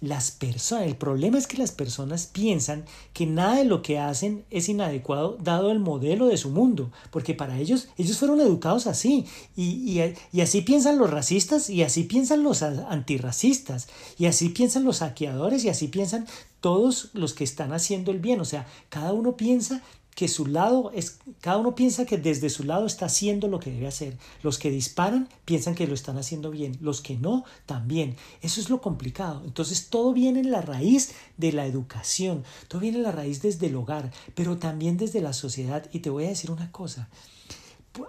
Las 0.00 0.30
personas, 0.30 0.86
el 0.86 0.96
problema 0.96 1.38
es 1.38 1.46
que 1.46 1.56
las 1.56 1.72
personas 1.72 2.26
piensan 2.26 2.84
que 3.14 3.24
nada 3.24 3.56
de 3.56 3.64
lo 3.64 3.80
que 3.80 3.98
hacen 3.98 4.44
es 4.50 4.68
inadecuado 4.68 5.38
dado 5.42 5.70
el 5.70 5.78
modelo 5.78 6.26
de 6.26 6.36
su 6.36 6.50
mundo, 6.50 6.90
porque 7.10 7.32
para 7.32 7.58
ellos, 7.58 7.88
ellos 7.96 8.18
fueron 8.18 8.40
educados 8.40 8.86
así, 8.86 9.24
y, 9.56 10.00
y 10.32 10.40
así 10.40 10.60
piensan 10.60 10.98
los 10.98 11.10
racistas, 11.10 11.70
y 11.70 11.82
así 11.82 12.04
piensan 12.04 12.42
los 12.42 12.62
antirracistas, 12.62 13.88
y 14.18 14.26
así 14.26 14.50
piensan 14.50 14.84
los 14.84 14.98
saqueadores, 14.98 15.64
y 15.64 15.70
así 15.70 15.88
piensan 15.88 16.26
todos 16.60 17.10
los 17.14 17.32
que 17.32 17.44
están 17.44 17.72
haciendo 17.72 18.10
el 18.10 18.18
bien, 18.18 18.40
o 18.40 18.44
sea, 18.44 18.66
cada 18.90 19.12
uno 19.12 19.36
piensa 19.36 19.82
que 20.16 20.28
su 20.28 20.46
lado 20.46 20.90
es, 20.94 21.18
cada 21.42 21.58
uno 21.58 21.74
piensa 21.74 22.06
que 22.06 22.16
desde 22.16 22.48
su 22.48 22.64
lado 22.64 22.86
está 22.86 23.04
haciendo 23.04 23.48
lo 23.48 23.60
que 23.60 23.70
debe 23.70 23.86
hacer. 23.86 24.16
Los 24.42 24.58
que 24.58 24.70
disparan 24.70 25.28
piensan 25.44 25.74
que 25.74 25.86
lo 25.86 25.92
están 25.92 26.16
haciendo 26.16 26.50
bien, 26.50 26.78
los 26.80 27.02
que 27.02 27.18
no, 27.18 27.44
también. 27.66 28.16
Eso 28.40 28.58
es 28.58 28.70
lo 28.70 28.80
complicado. 28.80 29.42
Entonces 29.44 29.90
todo 29.90 30.14
viene 30.14 30.40
en 30.40 30.50
la 30.50 30.62
raíz 30.62 31.12
de 31.36 31.52
la 31.52 31.66
educación, 31.66 32.44
todo 32.66 32.80
viene 32.80 32.96
en 32.96 33.02
la 33.02 33.12
raíz 33.12 33.42
desde 33.42 33.66
el 33.66 33.76
hogar, 33.76 34.10
pero 34.34 34.56
también 34.56 34.96
desde 34.96 35.20
la 35.20 35.34
sociedad. 35.34 35.86
Y 35.92 35.98
te 35.98 36.08
voy 36.08 36.24
a 36.24 36.28
decir 36.28 36.50
una 36.50 36.72
cosa. 36.72 37.10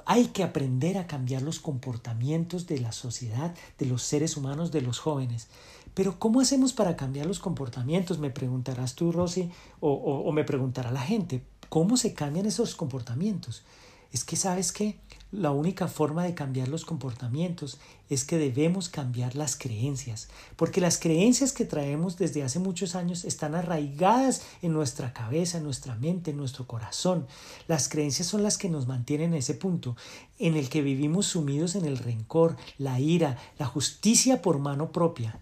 Hay 0.06 0.28
que 0.28 0.44
aprender 0.44 0.98
a 0.98 1.08
cambiar 1.08 1.42
los 1.42 1.60
comportamientos 1.60 2.68
de 2.68 2.80
la 2.80 2.94
sociedad, 2.94 3.54
de 3.78 3.86
los 3.86 4.02
seres 4.02 4.38
humanos, 4.38 4.72
de 4.72 4.80
los 4.80 5.00
jóvenes. 5.00 5.50
Pero 5.94 6.20
¿cómo 6.20 6.40
hacemos 6.40 6.72
para 6.72 6.96
cambiar 6.96 7.26
los 7.26 7.40
comportamientos? 7.40 8.18
Me 8.18 8.30
preguntarás 8.30 8.96
tú, 8.96 9.12
Rosy, 9.12 9.52
o, 9.82 9.92
o 9.92 10.32
me 10.32 10.46
preguntará 10.46 10.90
la 10.92 11.02
gente. 11.02 11.44
¿Cómo 11.70 11.98
se 11.98 12.14
cambian 12.14 12.46
esos 12.46 12.76
comportamientos? 12.76 13.64
Es 14.14 14.24
que 14.24 14.38
sabes 14.38 14.72
que 14.72 14.98
la 15.32 15.52
única 15.52 15.90
forma 15.90 16.24
de 16.24 16.34
cambiar 16.34 16.70
los 16.70 16.86
comportamientos 16.86 17.78
es 18.10 18.24
que 18.24 18.38
debemos 18.38 18.88
cambiar 18.88 19.36
las 19.36 19.58
creencias, 19.58 20.30
porque 20.56 20.80
las 20.80 20.98
creencias 20.98 21.52
que 21.52 21.66
traemos 21.66 22.18
desde 22.18 22.44
hace 22.44 22.60
muchos 22.60 22.96
años 22.96 23.26
están 23.26 23.54
arraigadas 23.54 24.44
en 24.62 24.72
nuestra 24.72 25.12
cabeza, 25.12 25.58
en 25.58 25.66
nuestra 25.66 25.96
mente, 25.96 26.32
en 26.32 26.38
nuestro 26.38 26.66
corazón. 26.66 27.28
Las 27.68 27.90
creencias 27.90 28.30
son 28.30 28.44
las 28.44 28.58
que 28.58 28.70
nos 28.70 28.88
mantienen 28.88 29.34
en 29.34 29.40
ese 29.40 29.56
punto, 29.56 29.98
en 30.40 30.56
el 30.56 30.70
que 30.70 30.82
vivimos 30.82 31.26
sumidos 31.26 31.76
en 31.76 31.84
el 31.84 31.98
rencor, 31.98 32.56
la 32.78 33.02
ira, 33.02 33.38
la 33.60 33.66
justicia 33.66 34.42
por 34.42 34.60
mano 34.60 34.94
propia. 34.94 35.42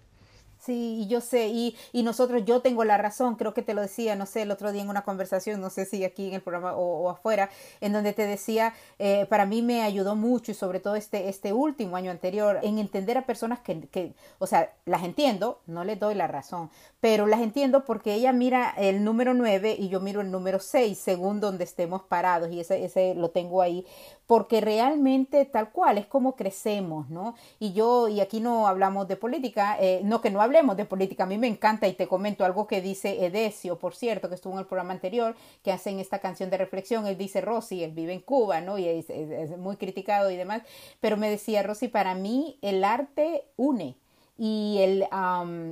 Sí, 0.66 1.02
y 1.02 1.08
yo 1.08 1.22
sé, 1.22 1.50
y, 1.50 1.76
y 1.92 2.02
nosotros, 2.02 2.44
yo 2.44 2.60
tengo 2.62 2.84
la 2.86 2.98
razón, 2.98 3.36
creo 3.36 3.54
que 3.54 3.62
te 3.62 3.76
lo 3.76 3.82
decía, 3.82 4.16
no 4.16 4.26
sé, 4.26 4.42
el 4.42 4.50
otro 4.50 4.72
día 4.72 4.82
en 4.82 4.90
una 4.90 5.04
conversación, 5.04 5.62
no 5.62 5.70
sé 5.70 5.86
si 5.86 6.04
aquí 6.04 6.28
en 6.30 6.34
el 6.34 6.42
programa 6.42 6.74
o, 6.76 7.08
afuera, 7.12 7.52
en 7.82 7.94
donde 7.94 8.14
te 8.14 8.26
decía, 8.26 8.74
eh, 8.98 9.28
para 9.30 9.46
mí 9.46 9.62
me 9.62 9.84
ayudó 9.84 10.16
mucho 10.16 10.52
y 10.52 10.56
sobre 10.56 10.80
todo 10.80 10.96
este, 10.96 11.30
este 11.30 11.54
último 11.54 11.98
año 11.98 12.10
anterior, 12.10 12.60
en 12.64 12.80
entender 12.80 13.16
a 13.16 13.28
personas 13.28 13.60
que, 13.60 13.82
que, 13.90 14.16
o 14.40 14.48
sea, 14.48 14.74
las 14.86 15.04
entiendo, 15.04 15.62
no 15.68 15.84
les 15.84 16.00
doy 16.00 16.16
la 16.16 16.26
razón, 16.26 16.72
pero 17.06 17.28
las 17.28 17.42
entiendo 17.42 17.86
porque 17.86 18.16
ella 18.16 18.34
mira 18.34 18.74
el 18.76 19.04
número 19.04 19.36
9 19.36 19.76
y 19.78 19.90
yo 19.90 20.00
miro 20.00 20.22
el 20.22 20.32
número 20.32 20.58
6, 20.58 20.98
según 20.98 21.40
donde 21.40 21.64
estemos 21.64 22.02
parados, 22.02 22.52
y 22.52 22.60
ese, 22.60 22.84
ese 22.84 23.14
lo 23.14 23.30
tengo 23.30 23.62
ahí, 23.62 23.86
porque 24.26 24.60
realmente 24.60 25.46
tal 25.46 25.72
cual 25.72 26.00
es 26.00 26.08
como 26.08 26.36
crecemos, 26.36 27.08
¿no? 27.12 27.36
Y 27.60 27.74
yo, 27.74 28.08
y 28.08 28.22
aquí 28.22 28.40
no 28.40 28.68
hablamos 28.68 29.08
de 29.08 29.18
política, 29.18 29.78
eh, 29.80 30.02
no 30.04 30.20
que 30.20 30.32
no 30.32 30.42
hablemos 30.42 30.78
de 30.78 30.86
política, 30.86 31.26
a 31.26 31.28
mí 31.28 31.38
me 31.38 31.46
encanta 31.46 31.88
y 31.88 31.94
te 31.94 32.08
comento 32.08 32.44
algo 32.44 32.66
que 32.66 32.82
dice 32.82 33.24
Edesio, 33.24 33.78
por 33.78 33.94
cierto, 33.94 34.28
que 34.28 34.34
estuvo 34.34 34.54
en 34.54 34.60
el 34.62 34.66
programa 34.66 34.94
anterior, 34.94 35.36
que 35.64 35.72
hacen 35.72 36.00
esta 36.00 36.18
canción 36.18 36.50
de 36.50 36.58
reflexión, 36.58 37.06
él 37.06 37.20
dice, 37.20 37.40
Rosy, 37.40 37.84
él 37.84 37.92
vive 37.92 38.14
en 38.14 38.22
Cuba, 38.22 38.62
¿no? 38.62 38.80
Y 38.80 38.88
es, 38.88 39.56
muy 39.60 39.78
criticado 39.78 40.32
y 40.32 40.38
demás, 40.38 40.64
pero 41.02 41.18
me 41.18 41.30
decía, 41.30 41.62
Rosy, 41.62 41.88
para 41.88 42.16
mí 42.16 42.58
el 42.64 42.84
arte 42.84 43.44
une, 43.58 43.96
y, 44.38 44.78
el, 44.80 45.08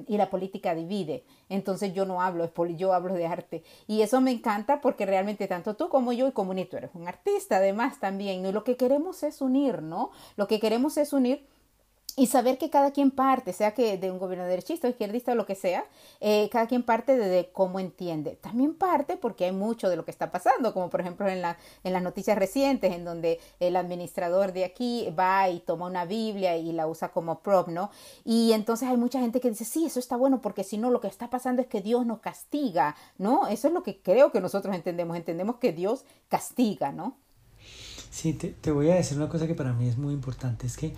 y 0.08 0.18
la 0.18 0.30
política 0.30 0.76
divide. 0.76 1.26
Entonces 1.50 1.94
yo 1.94 2.06
no 2.06 2.22
hablo, 2.22 2.52
yo 2.76 2.94
hablo 2.94 3.14
de 3.14 3.26
arte. 3.26 3.64
Y 3.88 4.02
eso 4.02 4.22
me 4.22 4.32
encanta 4.32 4.82
porque 4.82 5.06
realmente 5.06 5.48
tanto 5.48 5.76
tú 5.76 5.90
como 5.90 6.14
yo 6.14 6.28
y 6.28 6.32
como 6.32 6.54
tú 6.66 6.78
eres 6.78 6.92
un 6.94 7.08
artista 7.08 7.58
además 7.58 8.00
también. 8.00 8.46
Y 8.46 8.52
lo 8.52 8.64
que 8.64 8.78
queremos 8.78 9.24
es 9.24 9.42
unir, 9.42 9.82
¿no? 9.82 10.12
Lo 10.36 10.48
que 10.48 10.60
queremos 10.60 10.98
es 10.98 11.14
unir 11.14 11.46
y 12.16 12.28
saber 12.28 12.58
que 12.58 12.70
cada 12.70 12.92
quien 12.92 13.10
parte, 13.10 13.54
sea 13.54 13.74
que 13.74 13.98
de 13.98 14.12
un 14.12 14.20
gobierno 14.20 14.46
derechista 14.46 14.88
o 14.88 14.90
izquierdista 14.92 15.32
o 15.32 15.36
lo 15.36 15.48
que 15.48 15.56
sea, 15.56 15.86
eh, 16.22 16.48
cada 16.52 16.68
quien 16.68 16.84
parte 16.84 17.18
de, 17.18 17.50
cómo 17.52 17.80
entiende. 17.80 18.38
También 18.42 18.76
parte 18.76 19.18
porque 19.18 19.46
hay 19.46 19.52
mucho 19.52 19.90
de 19.90 19.96
lo 19.96 20.06
que 20.06 20.12
está 20.12 20.32
pasando, 20.32 20.74
como 20.74 20.90
por 20.90 21.02
ejemplo 21.02 21.28
en, 21.28 21.42
la, 21.42 21.58
en 21.84 21.94
las 21.94 22.04
noticias 22.04 22.38
recientes, 22.38 22.94
en 22.94 23.04
donde 23.04 23.40
el 23.60 23.76
administrador 23.76 24.54
de 24.54 24.66
aquí 24.66 25.10
va 25.18 25.50
y 25.50 25.60
toma 25.60 25.88
una 25.88 26.06
Biblia 26.06 26.56
y 26.56 26.72
la 26.72 26.88
usa 26.88 27.10
como 27.10 27.40
prop, 27.40 27.70
¿no? 27.70 27.90
Y 28.24 28.52
entonces 28.54 28.90
hay 28.90 28.98
mucha 28.98 29.20
gente 29.20 29.40
que 29.40 29.50
dice, 29.50 29.66
sí, 29.66 29.86
eso 29.86 30.00
está 30.00 30.16
bueno, 30.16 30.40
porque 30.42 30.64
si 30.64 30.78
no, 30.78 30.92
lo 30.92 31.02
que 31.02 31.08
está 31.08 31.30
pasando 31.32 31.62
es 31.64 31.68
que 31.68 31.82
Dios 31.82 32.06
nos 32.06 32.20
castiga, 32.20 32.96
¿no? 33.18 33.48
Eso 33.48 33.68
es 33.68 33.74
lo 33.74 33.82
que 33.82 34.00
creo 34.00 34.32
que 34.32 34.40
nosotros 34.40 34.76
entendemos, 34.76 35.18
entendemos 35.18 35.56
que 35.56 35.72
Dios 35.72 36.06
castiga, 36.30 36.92
¿no? 36.92 37.18
Sí, 38.12 38.34
te, 38.34 38.50
te 38.50 38.72
voy 38.72 38.92
a 38.92 38.96
decir 38.96 39.18
una 39.18 39.30
cosa 39.30 39.48
que 39.48 39.56
para 39.56 39.74
mí 39.74 39.88
es 39.88 39.98
muy 39.98 40.14
importante, 40.14 40.68
es 40.68 40.78
que 40.78 40.94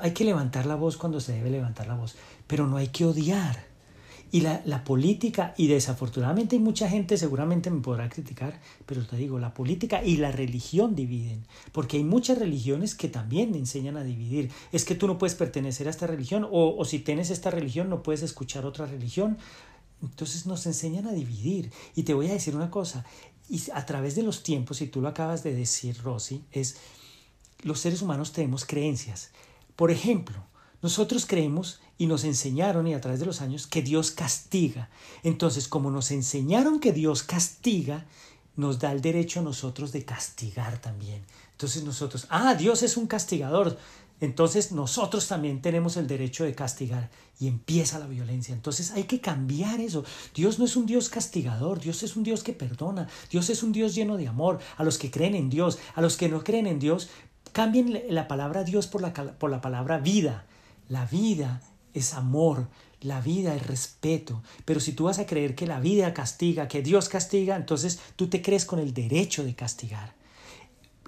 hay 0.00 0.12
que 0.12 0.24
levantar 0.24 0.66
la 0.66 0.74
voz 0.74 0.96
cuando 0.96 1.20
se 1.20 1.32
debe 1.32 1.50
levantar 1.50 1.86
la 1.86 1.94
voz, 1.94 2.14
pero 2.46 2.66
no 2.66 2.76
hay 2.76 2.88
que 2.88 3.04
odiar. 3.04 3.72
Y 4.30 4.40
la, 4.40 4.62
la, 4.64 4.82
política, 4.82 5.54
y 5.56 5.68
desafortunadamente 5.68 6.56
hay 6.56 6.62
mucha 6.62 6.88
gente, 6.88 7.16
seguramente 7.16 7.70
me 7.70 7.80
podrá 7.80 8.08
criticar, 8.08 8.60
pero 8.84 9.06
te 9.06 9.16
digo, 9.16 9.38
la 9.38 9.54
política 9.54 10.02
y 10.02 10.16
la 10.16 10.32
religión 10.32 10.96
dividen, 10.96 11.46
porque 11.70 11.98
hay 11.98 12.04
muchas 12.04 12.38
religiones 12.38 12.96
que 12.96 13.08
también 13.08 13.54
enseñan 13.54 13.96
a 13.96 14.02
dividir. 14.02 14.50
Es 14.72 14.84
que 14.84 14.96
tú 14.96 15.06
no 15.06 15.18
puedes 15.18 15.36
pertenecer 15.36 15.86
a 15.86 15.90
esta 15.90 16.08
religión, 16.08 16.48
o, 16.50 16.74
o 16.76 16.84
si 16.84 16.98
tienes 16.98 17.30
esta 17.30 17.50
religión 17.50 17.88
no 17.88 18.02
puedes 18.02 18.22
escuchar 18.22 18.66
otra 18.66 18.86
religión. 18.86 19.38
Entonces 20.02 20.46
nos 20.46 20.66
enseñan 20.66 21.06
a 21.06 21.12
dividir. 21.12 21.70
Y 21.94 22.02
te 22.02 22.14
voy 22.14 22.28
a 22.28 22.32
decir 22.32 22.56
una 22.56 22.72
cosa, 22.72 23.04
y 23.48 23.62
a 23.72 23.86
través 23.86 24.16
de 24.16 24.24
los 24.24 24.42
tiempos, 24.42 24.80
y 24.80 24.88
tú 24.88 25.00
lo 25.00 25.08
acabas 25.08 25.44
de 25.44 25.54
decir, 25.54 25.96
Rosy, 26.02 26.42
es 26.50 26.78
los 27.62 27.78
seres 27.78 28.02
humanos 28.02 28.32
tenemos 28.32 28.64
creencias 28.64 29.30
por 29.76 29.90
ejemplo, 29.90 30.36
nosotros 30.82 31.26
creemos 31.26 31.80
y 31.96 32.06
nos 32.06 32.24
enseñaron 32.24 32.86
y 32.86 32.94
a 32.94 33.00
través 33.00 33.20
de 33.20 33.26
los 33.26 33.40
años 33.40 33.66
que 33.66 33.82
Dios 33.82 34.10
castiga. 34.10 34.90
Entonces, 35.22 35.68
como 35.68 35.90
nos 35.90 36.10
enseñaron 36.10 36.80
que 36.80 36.92
Dios 36.92 37.22
castiga, 37.22 38.06
nos 38.56 38.78
da 38.78 38.92
el 38.92 39.00
derecho 39.00 39.40
a 39.40 39.42
nosotros 39.42 39.92
de 39.92 40.04
castigar 40.04 40.78
también. 40.78 41.24
Entonces 41.52 41.84
nosotros, 41.84 42.26
ah, 42.30 42.54
Dios 42.54 42.82
es 42.82 42.96
un 42.96 43.06
castigador. 43.06 43.78
Entonces 44.20 44.72
nosotros 44.72 45.26
también 45.26 45.60
tenemos 45.60 45.96
el 45.96 46.06
derecho 46.06 46.44
de 46.44 46.54
castigar 46.54 47.10
y 47.40 47.48
empieza 47.48 47.98
la 47.98 48.06
violencia. 48.06 48.54
Entonces 48.54 48.92
hay 48.92 49.04
que 49.04 49.20
cambiar 49.20 49.80
eso. 49.80 50.04
Dios 50.34 50.58
no 50.58 50.64
es 50.64 50.76
un 50.76 50.86
Dios 50.86 51.08
castigador, 51.08 51.80
Dios 51.80 52.02
es 52.02 52.16
un 52.16 52.22
Dios 52.22 52.42
que 52.42 52.52
perdona, 52.52 53.08
Dios 53.30 53.50
es 53.50 53.62
un 53.62 53.72
Dios 53.72 53.94
lleno 53.94 54.16
de 54.16 54.28
amor. 54.28 54.60
A 54.76 54.84
los 54.84 54.98
que 54.98 55.10
creen 55.10 55.34
en 55.34 55.50
Dios, 55.50 55.78
a 55.94 56.00
los 56.00 56.16
que 56.16 56.28
no 56.28 56.44
creen 56.44 56.66
en 56.66 56.78
Dios, 56.78 57.08
Cambien 57.54 58.02
la 58.08 58.26
palabra 58.26 58.64
Dios 58.64 58.88
por 58.88 59.00
la, 59.00 59.12
por 59.12 59.48
la 59.48 59.60
palabra 59.60 59.98
vida. 59.98 60.44
La 60.88 61.06
vida 61.06 61.62
es 61.92 62.14
amor, 62.14 62.66
la 63.00 63.20
vida 63.20 63.54
es 63.54 63.64
respeto. 63.64 64.42
Pero 64.64 64.80
si 64.80 64.92
tú 64.92 65.04
vas 65.04 65.20
a 65.20 65.26
creer 65.26 65.54
que 65.54 65.68
la 65.68 65.78
vida 65.78 66.12
castiga, 66.14 66.66
que 66.66 66.82
Dios 66.82 67.08
castiga, 67.08 67.54
entonces 67.54 68.00
tú 68.16 68.26
te 68.26 68.42
crees 68.42 68.64
con 68.64 68.80
el 68.80 68.92
derecho 68.92 69.44
de 69.44 69.54
castigar. 69.54 70.14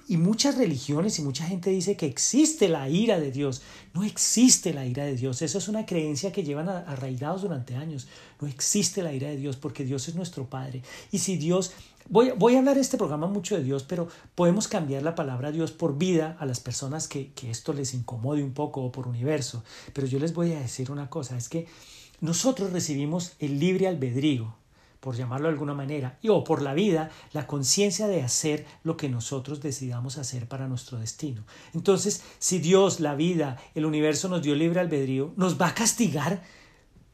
Y 0.09 0.17
muchas 0.17 0.57
religiones 0.57 1.19
y 1.19 1.21
mucha 1.21 1.45
gente 1.45 1.69
dice 1.69 1.97
que 1.97 2.05
existe 2.05 2.69
la 2.69 2.87
ira 2.87 3.19
de 3.19 3.31
Dios. 3.31 3.61
No 3.93 4.03
existe 4.03 4.73
la 4.73 4.85
ira 4.85 5.03
de 5.03 5.15
Dios. 5.15 5.41
Eso 5.41 5.57
es 5.57 5.67
una 5.67 5.85
creencia 5.85 6.31
que 6.31 6.43
llevan 6.43 6.69
arraigados 6.69 7.41
durante 7.41 7.75
años. 7.75 8.07
No 8.39 8.47
existe 8.47 9.03
la 9.03 9.11
ira 9.11 9.27
de 9.27 9.35
Dios 9.35 9.57
porque 9.57 9.83
Dios 9.83 10.07
es 10.07 10.15
nuestro 10.15 10.49
Padre. 10.49 10.81
Y 11.11 11.19
si 11.19 11.37
Dios 11.37 11.71
Voy, 12.09 12.31
voy, 12.37 12.55
a 12.55 12.59
hablar 12.59 12.77
este 12.77 12.95
programa 12.95 13.27
mucho 13.27 13.57
de 13.57 13.65
Dios, 13.65 13.83
pero 13.83 14.07
podemos 14.33 14.69
cambiar 14.69 15.03
la 15.03 15.13
palabra 15.13 15.51
Dios 15.51 15.73
por 15.73 15.97
vida 15.97 16.37
a 16.39 16.45
las 16.45 16.61
personas 16.61 17.09
que, 17.09 17.33
que 17.33 17.51
esto 17.51 17.73
les 17.73 17.93
incomode 17.93 18.43
un 18.43 18.53
poco 18.53 18.81
o 18.81 18.93
por 18.93 19.09
universo. 19.09 19.61
Pero 19.91 20.07
yo 20.07 20.17
les 20.17 20.33
voy 20.33 20.53
a 20.53 20.59
decir 20.61 20.89
una 20.89 21.09
cosa, 21.09 21.35
es 21.35 21.49
que 21.49 21.67
nosotros 22.21 22.71
recibimos 22.71 23.33
el 23.39 23.59
libre 23.59 23.89
albedrío, 23.89 24.55
por 24.99 25.15
llamarlo 25.15 25.47
de 25.47 25.53
alguna 25.53 25.73
manera, 25.73 26.17
y 26.21 26.29
o 26.29 26.43
por 26.43 26.61
la 26.61 26.73
vida, 26.73 27.09
la 27.33 27.47
conciencia 27.47 28.07
de 28.07 28.23
hacer 28.23 28.65
lo 28.83 28.97
que 28.97 29.09
nosotros 29.09 29.61
decidamos 29.61 30.17
hacer 30.17 30.47
para 30.47 30.67
nuestro 30.67 30.97
destino. 30.97 31.43
Entonces, 31.73 32.23
si 32.39 32.59
Dios, 32.59 32.99
la 32.99 33.15
vida, 33.15 33.57
el 33.75 33.85
universo 33.85 34.29
nos 34.29 34.41
dio 34.41 34.55
libre 34.55 34.79
albedrío, 34.79 35.33
¿nos 35.35 35.59
va 35.59 35.67
a 35.67 35.75
castigar 35.75 36.41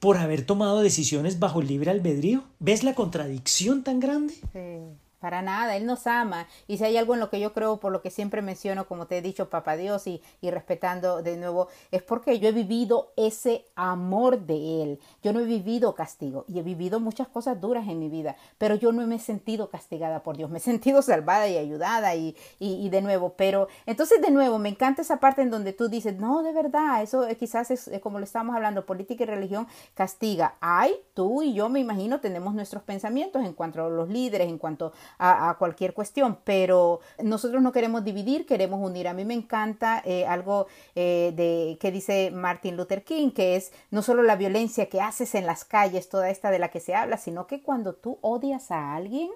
por 0.04 0.18
haber 0.18 0.46
tomado 0.46 0.82
decisiones 0.82 1.40
bajo 1.40 1.62
el 1.62 1.68
libre 1.68 1.90
albedrío. 1.90 2.44
¿Ves 2.60 2.84
la 2.84 2.94
contradicción 2.94 3.86
tan 3.86 4.02
grande? 4.02 4.34
Sí. 4.52 4.98
Para 5.24 5.42
nada, 5.42 5.78
Él 5.78 5.86
nos 5.86 6.06
ama. 6.06 6.48
Y 6.68 6.80
si 6.80 6.84
hay 6.84 6.98
algo 6.98 7.14
en 7.14 7.22
lo 7.22 7.30
que 7.30 7.40
yo 7.40 7.54
creo, 7.54 7.78
por 7.78 7.94
lo 7.94 8.02
que 8.02 8.10
siempre 8.10 8.42
menciono, 8.42 8.88
como 8.88 9.08
te 9.08 9.20
he 9.20 9.22
dicho, 9.22 9.50
Papá 9.50 9.78
Dios, 9.78 10.06
y, 10.06 10.22
y 10.42 10.52
respetando 10.52 11.24
de 11.24 11.38
nuevo, 11.38 11.70
es 11.92 12.04
porque 12.04 12.40
yo 12.40 12.50
he 12.50 12.52
vivido 12.52 13.14
ese 13.16 13.64
amor 13.76 14.42
de 14.42 14.84
Él. 14.84 15.00
Yo 15.22 15.32
no 15.32 15.40
he 15.40 15.46
vivido 15.46 15.96
castigo 15.96 16.44
y 16.50 16.60
he 16.60 16.62
vivido 16.62 17.00
muchas 17.00 17.30
cosas 17.30 17.62
duras 17.62 17.88
en 17.88 18.00
mi 18.00 18.10
vida, 18.10 18.36
pero 18.58 18.76
yo 18.76 18.92
no 18.92 19.08
me 19.08 19.16
he 19.16 19.20
sentido 19.20 19.70
castigada 19.70 20.24
por 20.24 20.36
Dios. 20.36 20.50
Me 20.50 20.58
he 20.58 20.62
sentido 20.62 21.02
salvada 21.02 21.48
y 21.48 21.56
ayudada 21.56 22.14
y, 22.16 22.36
y, 22.60 22.90
de 22.90 23.02
nuevo. 23.02 23.36
Pero 23.38 23.70
entonces, 23.86 24.22
de 24.22 24.30
nuevo, 24.30 24.60
me 24.60 24.68
encanta 24.68 25.04
esa 25.04 25.22
parte 25.22 25.42
en 25.42 25.52
donde 25.52 25.72
tú 25.72 25.88
dices, 25.88 26.18
no, 26.20 26.44
de 26.44 26.52
verdad, 26.52 27.02
eso 27.02 27.26
quizás 27.40 27.72
es 27.72 27.90
como 28.02 28.20
lo 28.20 28.26
estamos 28.26 28.58
hablando, 28.58 28.86
política 28.86 29.24
y 29.24 29.28
religión 29.28 29.68
castiga. 29.94 30.56
Ay, 30.60 30.94
tú 31.14 31.44
y 31.44 31.54
yo 31.54 31.70
me 31.70 31.80
imagino 31.80 32.20
tenemos 32.20 32.54
nuestros 32.54 32.84
pensamientos 32.84 33.42
en 33.46 33.54
cuanto 33.54 33.86
a 33.86 33.90
los 33.90 34.10
líderes, 34.10 34.50
en 34.50 34.58
cuanto 34.58 34.92
a, 35.18 35.56
cualquier 35.60 35.94
cuestión, 35.94 36.40
pero 36.44 37.00
nosotros 37.22 37.62
no 37.62 37.72
queremos 37.72 38.04
dividir, 38.04 38.46
queremos 38.46 38.80
unir. 38.82 39.08
A 39.08 39.14
mí 39.14 39.26
me 39.26 39.34
encanta 39.34 40.02
eh, 40.06 40.26
algo 40.26 40.68
eh, 40.96 41.34
de 41.36 41.78
que 41.80 41.92
dice 41.92 42.32
Martin 42.32 42.76
Luther 42.78 43.04
King, 43.04 43.32
que 43.32 43.56
es 43.56 43.72
no 43.92 44.02
solo 44.02 44.24
la 44.24 44.36
violencia 44.36 44.90
que 44.90 45.02
haces 45.02 45.36
en 45.36 45.46
las 45.46 45.66
calles, 45.66 46.10
toda 46.10 46.30
esta 46.30 46.52
de 46.52 46.60
la 46.60 46.70
que 46.70 46.80
se 46.80 46.96
habla, 46.96 47.18
sino 47.18 47.48
que 47.48 47.62
cuando 47.62 47.94
tú 47.94 48.18
odias 48.22 48.72
a 48.72 48.96
alguien, 48.96 49.30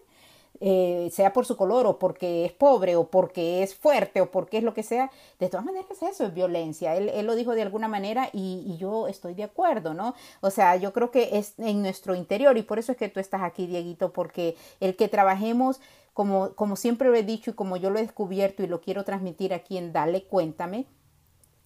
eh, 0.60 1.10
sea 1.12 1.34
por 1.34 1.46
su 1.46 1.56
color 1.56 1.86
o 1.86 2.00
porque 2.00 2.46
es 2.46 2.52
pobre 2.52 2.96
o 2.96 3.08
porque 3.08 3.64
es 3.64 3.76
fuerte 3.76 4.22
o 4.22 4.32
porque 4.32 4.58
es 4.58 4.64
lo 4.64 4.74
que 4.74 4.84
sea, 4.84 5.12
de 5.40 5.50
todas 5.50 5.66
maneras 5.66 6.02
eso 6.02 6.26
es 6.26 6.34
violencia. 6.34 6.96
Él, 6.96 7.10
él 7.10 7.26
lo 7.26 7.36
dijo 7.36 7.54
de 7.54 7.62
alguna 7.62 7.88
manera 7.88 8.30
y, 8.34 8.76
yo 8.78 9.08
estoy 9.08 9.34
de 9.34 9.44
acuerdo, 9.44 9.94
¿no? 9.94 10.14
O 10.42 10.52
sea, 10.52 10.76
yo 10.76 10.94
creo 10.94 11.10
que 11.10 11.38
es 11.38 11.54
en 11.58 11.82
nuestro 11.82 12.16
interior 12.16 12.58
y 12.58 12.64
por 12.64 12.80
eso 12.80 12.92
es 12.92 12.98
que 12.98 13.10
tú 13.10 13.20
estás 13.20 13.42
aquí, 13.42 13.66
Dieguito, 13.68 14.14
porque 14.14 14.56
el 14.80 14.96
que 14.96 15.08
trabajemos, 15.08 15.80
como, 16.14 16.54
como 16.54 16.76
siempre 16.76 17.10
lo 17.10 17.16
he 17.16 17.24
dicho 17.24 17.52
y 17.52 17.54
como 17.54 17.78
yo 17.78 17.90
lo 17.90 18.00
he 18.00 18.04
descubierto 18.04 18.64
y 18.64 18.68
lo 18.68 18.82
quiero 18.82 19.04
transmitir 19.04 19.54
aquí 19.54 19.78
en 19.78 19.94
Dale, 19.94 20.24
cuéntame, 20.24 20.86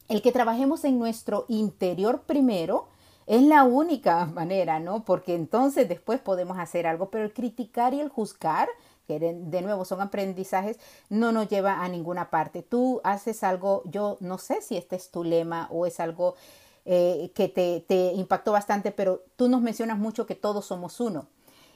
el 0.07 0.21
que 0.21 0.31
trabajemos 0.31 0.83
en 0.83 0.99
nuestro 0.99 1.45
interior 1.47 2.23
primero, 2.25 2.87
es 3.31 3.43
la 3.43 3.63
única 3.63 4.25
manera, 4.35 4.79
¿no? 4.79 5.05
Porque 5.05 5.35
entonces 5.35 5.87
después 5.87 6.19
podemos 6.19 6.59
hacer 6.59 6.85
algo, 6.85 7.09
pero 7.09 7.23
el 7.23 7.33
criticar 7.33 7.93
y 7.93 8.01
el 8.01 8.09
juzgar, 8.09 8.67
que 9.07 9.19
de, 9.19 9.61
nuevo 9.61 9.85
son 9.85 10.01
aprendizajes, 10.01 10.77
no 11.09 11.31
nos 11.31 11.47
lleva 11.47 11.81
a 11.81 11.87
ninguna 11.87 12.29
parte. 12.29 12.61
Tú 12.61 12.99
haces 13.05 13.43
algo, 13.43 13.83
yo 13.85 14.17
no 14.19 14.37
sé 14.37 14.61
si 14.61 14.75
este 14.75 14.97
es 14.97 15.11
tu 15.11 15.23
lema 15.23 15.69
o 15.71 15.85
es 15.85 16.01
algo 16.01 16.35
eh, 16.83 17.31
que 17.33 17.47
te, 17.47 17.85
te 17.87 18.11
impactó 18.13 18.51
bastante, 18.51 18.91
pero 18.91 19.23
tú 19.37 19.47
nos 19.47 19.61
mencionas 19.61 19.97
mucho 19.97 20.25
que 20.25 20.35
todos 20.35 20.65
somos 20.65 20.99
uno 20.99 21.27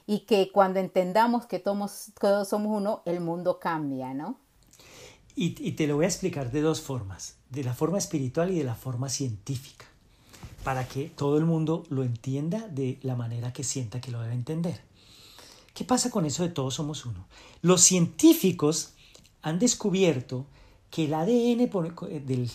y 0.06 0.20
que 0.20 0.52
cuando 0.52 0.78
entendamos 0.78 1.46
que 1.46 1.58
todos, 1.58 2.12
todos 2.20 2.48
somos 2.48 2.76
uno, 2.76 3.02
el 3.06 3.20
mundo 3.20 3.58
cambia, 3.58 4.12
¿no? 4.12 4.38
Y, 5.34 5.56
y 5.66 5.72
te 5.72 5.86
lo 5.86 5.96
voy 5.96 6.04
a 6.04 6.08
explicar 6.08 6.50
de 6.50 6.60
dos 6.60 6.82
formas, 6.82 7.38
de 7.48 7.64
la 7.64 7.72
forma 7.72 7.96
espiritual 7.96 8.50
y 8.50 8.58
de 8.58 8.64
la 8.64 8.74
forma 8.74 9.08
científica 9.08 9.86
para 10.66 10.88
que 10.88 11.04
todo 11.10 11.38
el 11.38 11.44
mundo 11.44 11.84
lo 11.90 12.02
entienda 12.02 12.66
de 12.66 12.98
la 13.02 13.14
manera 13.14 13.52
que 13.52 13.62
sienta 13.62 14.00
que 14.00 14.10
lo 14.10 14.20
debe 14.20 14.34
entender. 14.34 14.80
¿Qué 15.74 15.84
pasa 15.84 16.10
con 16.10 16.26
eso 16.26 16.42
de 16.42 16.48
todos 16.48 16.74
somos 16.74 17.06
uno? 17.06 17.28
Los 17.62 17.82
científicos 17.82 18.94
han 19.42 19.60
descubierto 19.60 20.44
que 20.96 21.04
el 21.04 21.12
ADN 21.12 21.68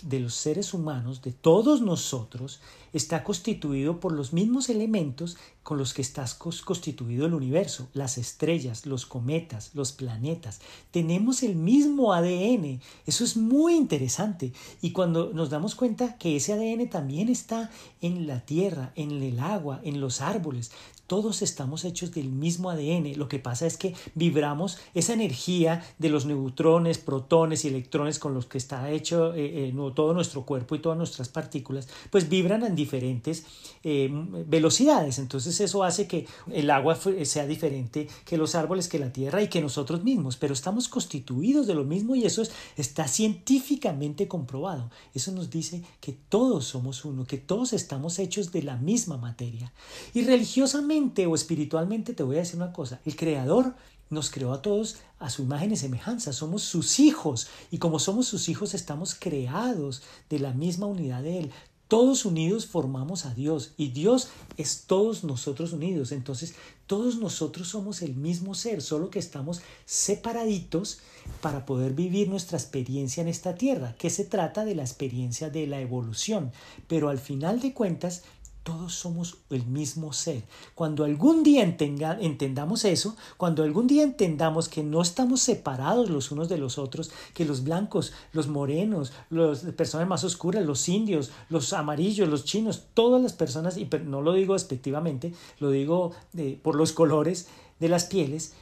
de 0.09 0.19
los 0.19 0.33
seres 0.33 0.73
humanos, 0.73 1.21
de 1.21 1.31
todos 1.31 1.83
nosotros, 1.83 2.59
está 2.91 3.23
constituido 3.23 3.99
por 3.99 4.13
los 4.13 4.33
mismos 4.33 4.69
elementos 4.69 5.37
con 5.61 5.77
los 5.77 5.93
que 5.93 6.01
está 6.01 6.25
constituido 6.39 7.27
el 7.27 7.35
universo, 7.35 7.87
las 7.93 8.17
estrellas, 8.17 8.87
los 8.87 9.05
cometas, 9.05 9.75
los 9.75 9.91
planetas. 9.91 10.59
Tenemos 10.89 11.43
el 11.43 11.55
mismo 11.55 12.13
ADN. 12.13 12.81
Eso 13.05 13.23
es 13.23 13.37
muy 13.37 13.75
interesante. 13.75 14.53
Y 14.81 14.91
cuando 14.91 15.31
nos 15.33 15.51
damos 15.51 15.75
cuenta 15.75 16.17
que 16.17 16.35
ese 16.35 16.53
ADN 16.53 16.89
también 16.89 17.29
está 17.29 17.69
en 18.01 18.25
la 18.25 18.43
tierra, 18.43 18.91
en 18.95 19.11
el 19.21 19.39
agua, 19.39 19.81
en 19.83 20.01
los 20.01 20.19
árboles, 20.19 20.71
todos 21.11 21.41
estamos 21.41 21.83
hechos 21.83 22.13
del 22.13 22.29
mismo 22.29 22.69
ADN. 22.69 23.17
Lo 23.17 23.27
que 23.27 23.37
pasa 23.37 23.67
es 23.67 23.75
que 23.75 23.93
vibramos 24.15 24.77
esa 24.93 25.11
energía 25.11 25.83
de 25.99 26.07
los 26.07 26.25
neutrones, 26.25 26.99
protones 26.99 27.65
y 27.65 27.67
electrones 27.67 28.17
con 28.17 28.33
los 28.33 28.45
que 28.45 28.57
está 28.57 28.89
hecho 28.89 29.33
eh, 29.33 29.67
eh, 29.67 29.91
todo 29.93 30.13
nuestro 30.13 30.45
cuerpo 30.45 30.73
y 30.73 30.79
todas 30.79 30.97
nuestras 30.97 31.27
partículas, 31.27 31.89
pues 32.11 32.29
vibran 32.29 32.63
en 32.63 32.75
diferentes 32.75 33.43
eh, 33.83 34.09
velocidades. 34.47 35.19
Entonces 35.19 35.59
eso 35.59 35.83
hace 35.83 36.07
que 36.07 36.27
el 36.49 36.69
agua 36.69 36.97
sea 37.25 37.45
diferente 37.45 38.07
que 38.23 38.37
los 38.37 38.55
árboles, 38.55 38.87
que 38.87 38.97
la 38.97 39.11
tierra 39.11 39.41
y 39.41 39.49
que 39.49 39.59
nosotros 39.59 40.05
mismos. 40.05 40.37
Pero 40.37 40.53
estamos 40.53 40.87
constituidos 40.87 41.67
de 41.67 41.75
lo 41.75 41.83
mismo 41.83 42.15
y 42.15 42.23
eso 42.23 42.41
está 42.77 43.09
científicamente 43.09 44.29
comprobado. 44.29 44.89
Eso 45.13 45.33
nos 45.33 45.49
dice 45.49 45.83
que 45.99 46.13
todos 46.13 46.63
somos 46.63 47.03
uno, 47.03 47.25
que 47.25 47.37
todos 47.37 47.73
estamos 47.73 48.17
hechos 48.17 48.53
de 48.53 48.63
la 48.63 48.77
misma 48.77 49.17
materia. 49.17 49.73
Y 50.13 50.23
religiosamente 50.23 51.00
o 51.01 51.35
espiritualmente 51.35 52.13
te 52.13 52.23
voy 52.23 52.35
a 52.35 52.39
decir 52.39 52.57
una 52.57 52.73
cosa, 52.73 52.99
el 53.05 53.15
Creador 53.15 53.75
nos 54.09 54.29
creó 54.29 54.53
a 54.53 54.61
todos 54.61 54.97
a 55.19 55.29
su 55.29 55.43
imagen 55.43 55.71
y 55.71 55.77
semejanza, 55.77 56.33
somos 56.33 56.63
sus 56.63 56.99
hijos 56.99 57.47
y 57.71 57.77
como 57.77 57.97
somos 57.97 58.27
sus 58.27 58.49
hijos 58.49 58.73
estamos 58.73 59.15
creados 59.15 60.03
de 60.29 60.39
la 60.39 60.53
misma 60.53 60.85
unidad 60.85 61.23
de 61.23 61.39
Él. 61.39 61.51
Todos 61.87 62.23
unidos 62.23 62.67
formamos 62.67 63.25
a 63.25 63.33
Dios 63.33 63.73
y 63.75 63.89
Dios 63.89 64.29
es 64.55 64.83
todos 64.87 65.25
nosotros 65.25 65.73
unidos. 65.73 66.13
Entonces, 66.13 66.55
todos 66.87 67.17
nosotros 67.17 67.67
somos 67.67 68.01
el 68.01 68.15
mismo 68.15 68.55
ser, 68.55 68.81
solo 68.81 69.09
que 69.09 69.19
estamos 69.19 69.61
separaditos 69.85 70.99
para 71.41 71.65
poder 71.65 71.91
vivir 71.91 72.29
nuestra 72.29 72.57
experiencia 72.57 73.19
en 73.19 73.27
esta 73.27 73.55
tierra, 73.55 73.93
que 73.97 74.09
se 74.09 74.23
trata 74.23 74.63
de 74.63 74.75
la 74.75 74.83
experiencia 74.83 75.49
de 75.49 75.67
la 75.67 75.81
evolución. 75.81 76.53
Pero 76.87 77.09
al 77.09 77.19
final 77.19 77.59
de 77.59 77.73
cuentas, 77.73 78.23
todos 78.63 78.93
somos 78.93 79.37
el 79.49 79.65
mismo 79.65 80.13
ser. 80.13 80.43
Cuando 80.75 81.03
algún 81.03 81.43
día 81.43 81.63
entendamos 81.63 82.85
eso, 82.85 83.15
cuando 83.37 83.63
algún 83.63 83.87
día 83.87 84.03
entendamos 84.03 84.69
que 84.69 84.83
no 84.83 85.01
estamos 85.01 85.41
separados 85.41 86.09
los 86.09 86.31
unos 86.31 86.47
de 86.47 86.57
los 86.57 86.77
otros, 86.77 87.11
que 87.33 87.45
los 87.45 87.63
blancos, 87.63 88.13
los 88.33 88.47
morenos, 88.47 89.13
las 89.29 89.59
personas 89.75 90.07
más 90.07 90.23
oscuras, 90.23 90.65
los 90.65 90.87
indios, 90.89 91.31
los 91.49 91.73
amarillos, 91.73 92.29
los 92.29 92.45
chinos, 92.45 92.83
todas 92.93 93.21
las 93.21 93.33
personas, 93.33 93.77
y 93.77 93.89
no 94.05 94.21
lo 94.21 94.33
digo 94.33 94.53
despectivamente, 94.53 95.33
lo 95.59 95.71
digo 95.71 96.11
eh, 96.37 96.59
por 96.61 96.75
los 96.75 96.91
colores 96.91 97.47
de 97.79 97.89
las 97.89 98.05
pieles, 98.05 98.53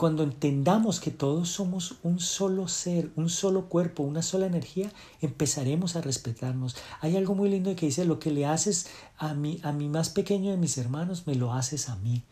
cuando 0.00 0.22
entendamos 0.22 0.98
que 0.98 1.10
todos 1.10 1.50
somos 1.50 1.96
un 2.02 2.20
solo 2.20 2.68
ser, 2.68 3.10
un 3.16 3.28
solo 3.28 3.66
cuerpo, 3.68 4.02
una 4.02 4.22
sola 4.22 4.46
energía, 4.46 4.90
empezaremos 5.20 5.94
a 5.94 6.00
respetarnos. 6.00 6.74
Hay 7.02 7.18
algo 7.18 7.34
muy 7.34 7.50
lindo 7.50 7.76
que 7.76 7.84
dice, 7.84 8.06
lo 8.06 8.18
que 8.18 8.30
le 8.30 8.46
haces 8.46 8.86
a 9.18 9.34
mi, 9.34 9.60
a 9.62 9.72
mi 9.72 9.90
más 9.90 10.08
pequeño 10.08 10.52
de 10.52 10.56
mis 10.56 10.78
hermanos, 10.78 11.26
me 11.26 11.34
lo 11.34 11.52
haces 11.52 11.90
a 11.90 11.96
mí. 11.96 12.22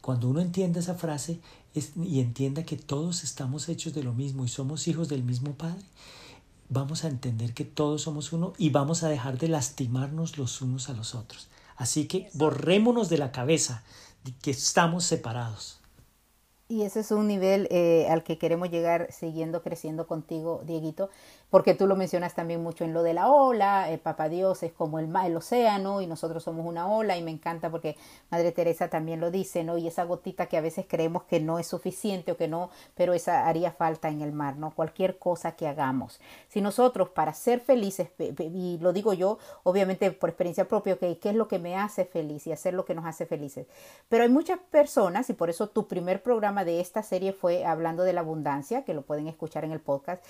Cuando 0.00 0.30
uno 0.30 0.40
entiende 0.40 0.80
esa 0.80 0.94
frase 0.94 1.40
y 1.74 2.20
entienda 2.20 2.64
que 2.64 2.78
todos 2.78 3.22
estamos 3.22 3.68
hechos 3.68 3.92
de 3.92 4.02
lo 4.02 4.14
mismo 4.14 4.46
y 4.46 4.48
somos 4.48 4.88
hijos 4.88 5.10
del 5.10 5.24
mismo 5.24 5.52
Padre, 5.52 5.84
vamos 6.70 7.04
a 7.04 7.08
entender 7.08 7.52
que 7.52 7.66
todos 7.66 8.00
somos 8.00 8.32
uno 8.32 8.54
y 8.56 8.70
vamos 8.70 9.02
a 9.02 9.10
dejar 9.10 9.36
de 9.36 9.48
lastimarnos 9.48 10.38
los 10.38 10.62
unos 10.62 10.88
a 10.88 10.94
los 10.94 11.14
otros. 11.14 11.48
Así 11.76 12.06
que 12.06 12.30
borrémonos 12.32 13.10
de 13.10 13.18
la 13.18 13.30
cabeza 13.30 13.82
de 14.24 14.32
que 14.40 14.52
estamos 14.52 15.04
separados. 15.04 15.83
Y 16.66 16.82
ese 16.82 17.00
es 17.00 17.10
un 17.10 17.28
nivel 17.28 17.68
eh, 17.70 18.06
al 18.08 18.22
que 18.24 18.38
queremos 18.38 18.70
llegar 18.70 19.12
siguiendo 19.12 19.62
creciendo 19.62 20.06
contigo, 20.06 20.62
Dieguito, 20.64 21.10
porque 21.54 21.74
tú 21.74 21.86
lo 21.86 21.94
mencionas 21.94 22.34
también 22.34 22.60
mucho 22.64 22.82
en 22.82 22.92
lo 22.92 23.04
de 23.04 23.14
la 23.14 23.30
ola, 23.30 23.88
el 23.88 24.00
Papa 24.00 24.28
Dios 24.28 24.64
es 24.64 24.72
como 24.72 24.98
el, 24.98 25.08
el 25.24 25.36
océano 25.36 26.00
y 26.00 26.06
nosotros 26.08 26.42
somos 26.42 26.66
una 26.66 26.88
ola 26.88 27.16
y 27.16 27.22
me 27.22 27.30
encanta 27.30 27.70
porque 27.70 27.96
Madre 28.28 28.50
Teresa 28.50 28.88
también 28.88 29.20
lo 29.20 29.30
dice, 29.30 29.62
¿no? 29.62 29.78
Y 29.78 29.86
esa 29.86 30.02
gotita 30.02 30.46
que 30.46 30.56
a 30.56 30.60
veces 30.60 30.84
creemos 30.88 31.22
que 31.22 31.38
no 31.38 31.60
es 31.60 31.68
suficiente 31.68 32.32
o 32.32 32.36
que 32.36 32.48
no, 32.48 32.70
pero 32.96 33.14
esa 33.14 33.46
haría 33.46 33.70
falta 33.70 34.08
en 34.08 34.20
el 34.20 34.32
mar, 34.32 34.56
¿no? 34.56 34.72
Cualquier 34.74 35.16
cosa 35.16 35.52
que 35.52 35.68
hagamos. 35.68 36.20
Si 36.48 36.60
nosotros 36.60 37.10
para 37.10 37.32
ser 37.34 37.60
felices, 37.60 38.08
y 38.18 38.78
lo 38.80 38.92
digo 38.92 39.12
yo, 39.12 39.38
obviamente 39.62 40.10
por 40.10 40.30
experiencia 40.30 40.66
propia, 40.66 40.96
que 40.96 41.18
¿qué 41.18 41.28
es 41.28 41.36
lo 41.36 41.46
que 41.46 41.60
me 41.60 41.76
hace 41.76 42.04
feliz 42.04 42.48
y 42.48 42.52
hacer 42.52 42.74
lo 42.74 42.84
que 42.84 42.96
nos 42.96 43.06
hace 43.06 43.26
felices? 43.26 43.68
Pero 44.08 44.24
hay 44.24 44.28
muchas 44.28 44.58
personas 44.58 45.30
y 45.30 45.34
por 45.34 45.50
eso 45.50 45.68
tu 45.68 45.86
primer 45.86 46.20
programa 46.20 46.64
de 46.64 46.80
esta 46.80 47.04
serie 47.04 47.32
fue 47.32 47.64
hablando 47.64 48.02
de 48.02 48.12
la 48.12 48.22
abundancia, 48.22 48.84
que 48.84 48.92
lo 48.92 49.02
pueden 49.02 49.28
escuchar 49.28 49.64
en 49.64 49.70
el 49.70 49.80
podcast, 49.80 50.20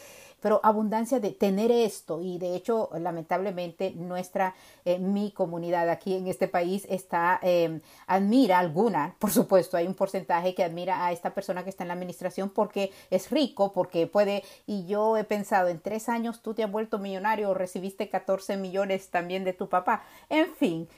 pero 0.45 0.61
abundancia 0.63 1.21
de 1.21 1.31
tener 1.31 1.71
esto 1.73 2.21
y 2.21 2.37
de 2.37 2.55
hecho 2.55 2.91
lamentablemente 3.01 3.93
nuestra, 3.97 4.55
eh, 4.85 4.99
mi 4.99 5.31
comunidad 5.31 5.89
aquí 5.89 6.17
en 6.17 6.27
este 6.27 6.49
país 6.49 6.87
está, 6.91 7.41
eh, 7.43 7.81
admira 8.07 8.59
alguna, 8.59 9.17
por 9.19 9.31
supuesto 9.31 9.79
hay 9.79 9.87
un 9.87 9.95
porcentaje 9.95 10.55
que 10.55 10.63
admira 10.63 11.07
a 11.07 11.13
esta 11.13 11.33
persona 11.33 11.65
que 11.65 11.71
está 11.71 11.85
en 11.85 11.89
la 11.89 11.95
administración 11.95 12.51
porque 12.51 12.93
es 13.09 13.31
rico, 13.31 13.73
porque 13.73 14.07
puede, 14.07 14.45
y 14.67 14.85
yo 14.85 15.17
he 15.17 15.25
pensado 15.25 15.69
en 15.69 15.81
tres 15.81 16.11
años 16.11 16.43
tú 16.43 16.53
te 16.53 16.63
has 16.63 16.71
vuelto 16.71 16.99
millonario 16.99 17.55
recibiste 17.55 18.11
14 18.11 18.59
millones 18.59 19.09
también 19.09 19.45
de 19.45 19.55
tu 19.55 19.71
papá, 19.71 20.03
en 20.29 20.55
fin, 20.57 20.89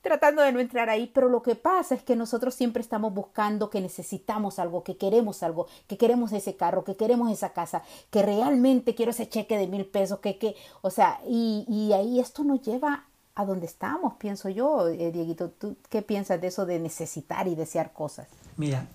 tratando 0.00 0.42
de 0.42 0.52
no 0.52 0.60
entrar 0.60 0.90
ahí, 0.90 1.10
pero 1.14 1.28
lo 1.28 1.42
que 1.42 1.54
pasa 1.54 1.94
es 1.94 2.02
que 2.02 2.16
nosotros 2.16 2.54
siempre 2.54 2.82
estamos 2.82 3.14
buscando 3.14 3.70
que 3.70 3.80
necesitamos 3.80 4.58
algo, 4.58 4.82
que 4.82 4.96
queremos 4.96 5.42
algo, 5.42 5.66
que 5.86 5.96
queremos 5.96 6.32
ese 6.32 6.56
carro, 6.56 6.84
que 6.84 6.96
queremos 6.96 7.30
esa 7.30 7.52
casa, 7.52 7.82
que 8.10 8.22
realmente 8.22 8.94
quiero 8.94 9.12
ese 9.12 9.28
cheque 9.28 9.56
de 9.56 9.68
mil 9.68 9.86
pesos, 9.86 10.18
que, 10.18 10.38
que, 10.38 10.56
o 10.80 10.90
sea, 10.90 11.20
y, 11.26 11.64
y 11.68 11.92
ahí 11.92 12.18
esto 12.18 12.42
nos 12.42 12.60
lleva 12.62 13.06
a 13.34 13.44
donde 13.44 13.66
estamos, 13.66 14.14
pienso 14.14 14.48
yo, 14.48 14.88
eh, 14.88 15.10
Dieguito, 15.10 15.50
¿tú 15.50 15.76
qué 15.88 16.02
piensas 16.02 16.40
de 16.40 16.48
eso 16.48 16.66
de 16.66 16.78
necesitar 16.78 17.48
y 17.48 17.54
desear 17.54 17.92
cosas? 17.92 18.28
Mira, 18.56 18.86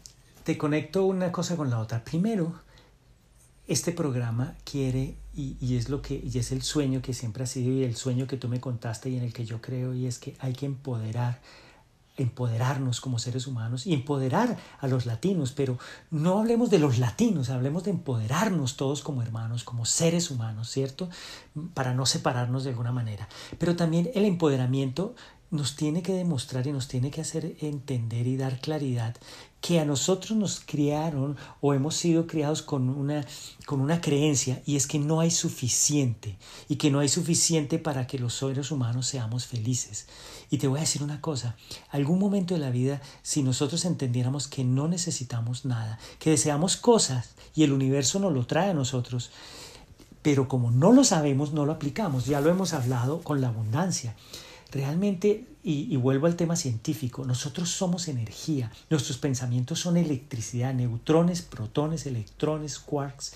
te 0.44 0.58
conecto 0.58 1.06
una 1.06 1.32
cosa 1.32 1.56
con 1.56 1.70
la 1.70 1.80
otra. 1.80 2.04
Primero, 2.04 2.54
este 3.68 3.92
programa 3.92 4.56
quiere, 4.64 5.16
y, 5.36 5.76
es 5.76 5.90
lo 5.90 6.02
que, 6.02 6.24
y 6.24 6.40
es 6.40 6.52
el 6.52 6.62
sueño 6.62 7.02
que 7.02 7.14
siempre 7.14 7.44
ha 7.44 7.48
sido, 7.48 7.72
y 7.72 7.84
el 7.84 7.96
sueño 7.96 8.26
que 8.26 8.38
tú 8.38 8.48
me 8.48 8.62
contaste 8.62 9.10
y 9.10 9.18
en 9.18 9.24
el 9.24 9.34
que 9.34 9.46
yo 9.46 9.62
creo, 9.62 9.94
y 9.94 10.08
es 10.08 10.20
que 10.20 10.36
hay 10.40 10.54
que 10.54 10.66
empoderar 10.66 11.42
empoderarnos 12.18 13.00
como 13.00 13.20
seres 13.20 13.46
humanos 13.46 13.86
y 13.86 13.94
empoderar 13.94 14.58
a 14.80 14.88
los 14.88 15.06
latinos, 15.06 15.52
pero 15.52 15.78
no 16.10 16.40
hablemos 16.40 16.72
de 16.72 16.80
los 16.80 16.98
latinos, 16.98 17.52
hablemos 17.52 17.84
de 17.84 17.92
empoderarnos 17.92 18.76
todos 18.76 19.04
como 19.04 19.22
hermanos, 19.22 19.64
como 19.64 19.86
seres 19.86 20.32
humanos, 20.32 20.70
¿cierto? 20.72 21.10
Para 21.76 21.94
no 21.94 22.08
separarnos 22.08 22.64
de 22.64 22.72
alguna 22.72 22.92
manera. 22.92 23.30
Pero 23.60 23.76
también 23.76 24.10
el 24.16 24.26
empoderamiento 24.26 25.14
nos 25.52 25.76
tiene 25.76 26.02
que 26.02 26.14
demostrar 26.14 26.68
y 26.68 26.72
nos 26.72 26.88
tiene 26.88 27.12
que 27.12 27.22
hacer 27.22 27.56
entender 27.62 28.28
y 28.28 28.36
dar 28.36 28.60
claridad 28.60 29.16
que 29.62 29.80
a 29.80 29.86
nosotros 29.86 30.38
nos 30.38 30.60
criaron 30.60 31.36
o 31.62 31.74
hemos 31.74 31.96
sido 31.96 32.28
criados 32.28 32.62
con 32.62 32.90
una, 32.90 33.26
con 33.66 33.82
una 33.82 34.02
creencia 34.02 34.62
y 34.66 34.76
es 34.76 34.88
que 34.88 35.00
no 35.00 35.20
hay 35.20 35.32
suficiente 35.32 36.38
y 36.70 36.76
que 36.76 36.92
no 36.92 37.00
hay 37.00 37.10
suficiente 37.10 37.80
para 37.80 38.08
que 38.08 38.20
los 38.20 38.36
seres 38.36 38.72
humanos 38.72 39.08
seamos 39.08 39.46
felices. 39.46 40.08
Y 40.50 40.60
te 40.60 40.68
voy 40.68 40.78
a 40.78 40.82
decir 40.82 41.04
una 41.04 41.22
cosa, 41.22 41.56
algún 41.90 42.20
momento 42.20 42.54
de 42.54 42.62
la 42.62 42.70
vida, 42.70 43.02
si 43.24 43.44
nosotros 43.44 43.84
entendiéramos 43.86 44.48
que 44.48 44.64
no 44.64 44.88
necesitamos 44.88 45.66
nada, 45.66 46.00
que 46.20 46.30
deseamos 46.30 46.78
cosas 46.78 47.32
y 47.54 47.64
el 47.64 47.74
universo 47.74 48.20
nos 48.20 48.34
lo 48.34 48.46
trae 48.46 48.70
a 48.70 48.74
nosotros, 48.74 49.32
pero 50.22 50.48
como 50.48 50.72
no 50.72 50.94
lo 50.94 51.04
sabemos, 51.04 51.52
no 51.52 51.66
lo 51.66 51.74
aplicamos, 51.74 52.26
ya 52.26 52.42
lo 52.42 52.50
hemos 52.50 52.74
hablado 52.74 53.22
con 53.22 53.42
la 53.42 53.48
abundancia. 53.48 54.16
Realmente, 54.72 55.46
y, 55.64 55.96
vuelvo 55.96 56.28
al 56.28 56.36
tema 56.36 56.56
científico, 56.56 57.26
nosotros 57.26 57.70
somos 57.70 58.08
energía, 58.08 58.72
nuestros 58.90 59.18
pensamientos 59.18 59.80
son 59.80 59.96
electricidad, 59.96 60.74
neutrones, 60.74 61.42
protones, 61.42 62.06
electrones, 62.06 62.78
quarks, 62.80 63.34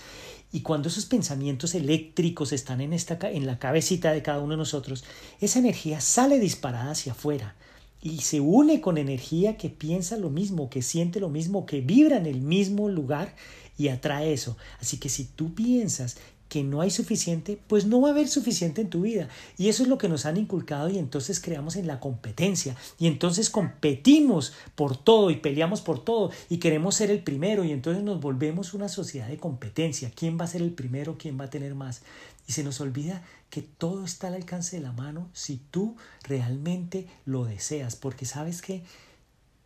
y 0.52 0.60
cuando 0.60 0.88
esos 0.88 1.06
pensamientos 1.06 1.74
eléctricos 1.74 2.52
están 2.52 2.82
en, 2.82 2.92
esta, 2.92 3.18
en 3.30 3.46
la 3.46 3.58
cabecita 3.58 4.12
de 4.12 4.22
cada 4.22 4.40
uno 4.40 4.52
de 4.52 4.58
nosotros, 4.58 5.04
esa 5.40 5.58
energía 5.58 6.00
sale 6.02 6.38
disparada 6.38 6.90
hacia 6.90 7.12
afuera 7.12 7.54
y 8.02 8.18
se 8.18 8.40
une 8.40 8.80
con 8.82 8.98
energía 8.98 9.56
que 9.56 9.70
piensa 9.70 10.18
lo 10.18 10.28
mismo, 10.28 10.68
que 10.68 10.82
siente 10.82 11.20
lo 11.20 11.30
mismo, 11.30 11.64
que 11.64 11.80
vibra 11.80 12.18
en 12.18 12.26
el 12.26 12.42
mismo 12.42 12.88
lugar 12.88 13.34
y 13.78 13.88
atrae 13.88 14.32
eso. 14.32 14.56
Así 14.80 14.98
que 14.98 15.08
si 15.08 15.24
tú 15.24 15.54
piensas 15.54 16.16
que 16.52 16.62
no 16.62 16.82
hay 16.82 16.90
suficiente, 16.90 17.58
pues 17.66 17.86
no 17.86 18.02
va 18.02 18.08
a 18.08 18.10
haber 18.10 18.28
suficiente 18.28 18.82
en 18.82 18.90
tu 18.90 19.00
vida. 19.00 19.26
Y 19.56 19.70
eso 19.70 19.82
es 19.82 19.88
lo 19.88 19.96
que 19.96 20.10
nos 20.10 20.26
han 20.26 20.36
inculcado 20.36 20.90
y 20.90 20.98
entonces 20.98 21.40
creamos 21.40 21.76
en 21.76 21.86
la 21.86 21.98
competencia. 21.98 22.76
Y 22.98 23.06
entonces 23.06 23.48
competimos 23.48 24.52
por 24.74 24.98
todo 24.98 25.30
y 25.30 25.36
peleamos 25.36 25.80
por 25.80 26.04
todo 26.04 26.30
y 26.50 26.58
queremos 26.58 26.96
ser 26.96 27.10
el 27.10 27.22
primero 27.22 27.64
y 27.64 27.72
entonces 27.72 28.04
nos 28.04 28.20
volvemos 28.20 28.74
una 28.74 28.90
sociedad 28.90 29.28
de 29.28 29.38
competencia. 29.38 30.12
¿Quién 30.14 30.38
va 30.38 30.44
a 30.44 30.48
ser 30.48 30.60
el 30.60 30.72
primero? 30.72 31.16
¿Quién 31.16 31.40
va 31.40 31.44
a 31.44 31.50
tener 31.50 31.74
más? 31.74 32.02
Y 32.46 32.52
se 32.52 32.64
nos 32.64 32.82
olvida 32.82 33.22
que 33.48 33.62
todo 33.62 34.04
está 34.04 34.26
al 34.26 34.34
alcance 34.34 34.76
de 34.76 34.82
la 34.82 34.92
mano 34.92 35.30
si 35.32 35.56
tú 35.70 35.96
realmente 36.24 37.06
lo 37.24 37.46
deseas. 37.46 37.96
Porque 37.96 38.26
sabes 38.26 38.60
que 38.60 38.82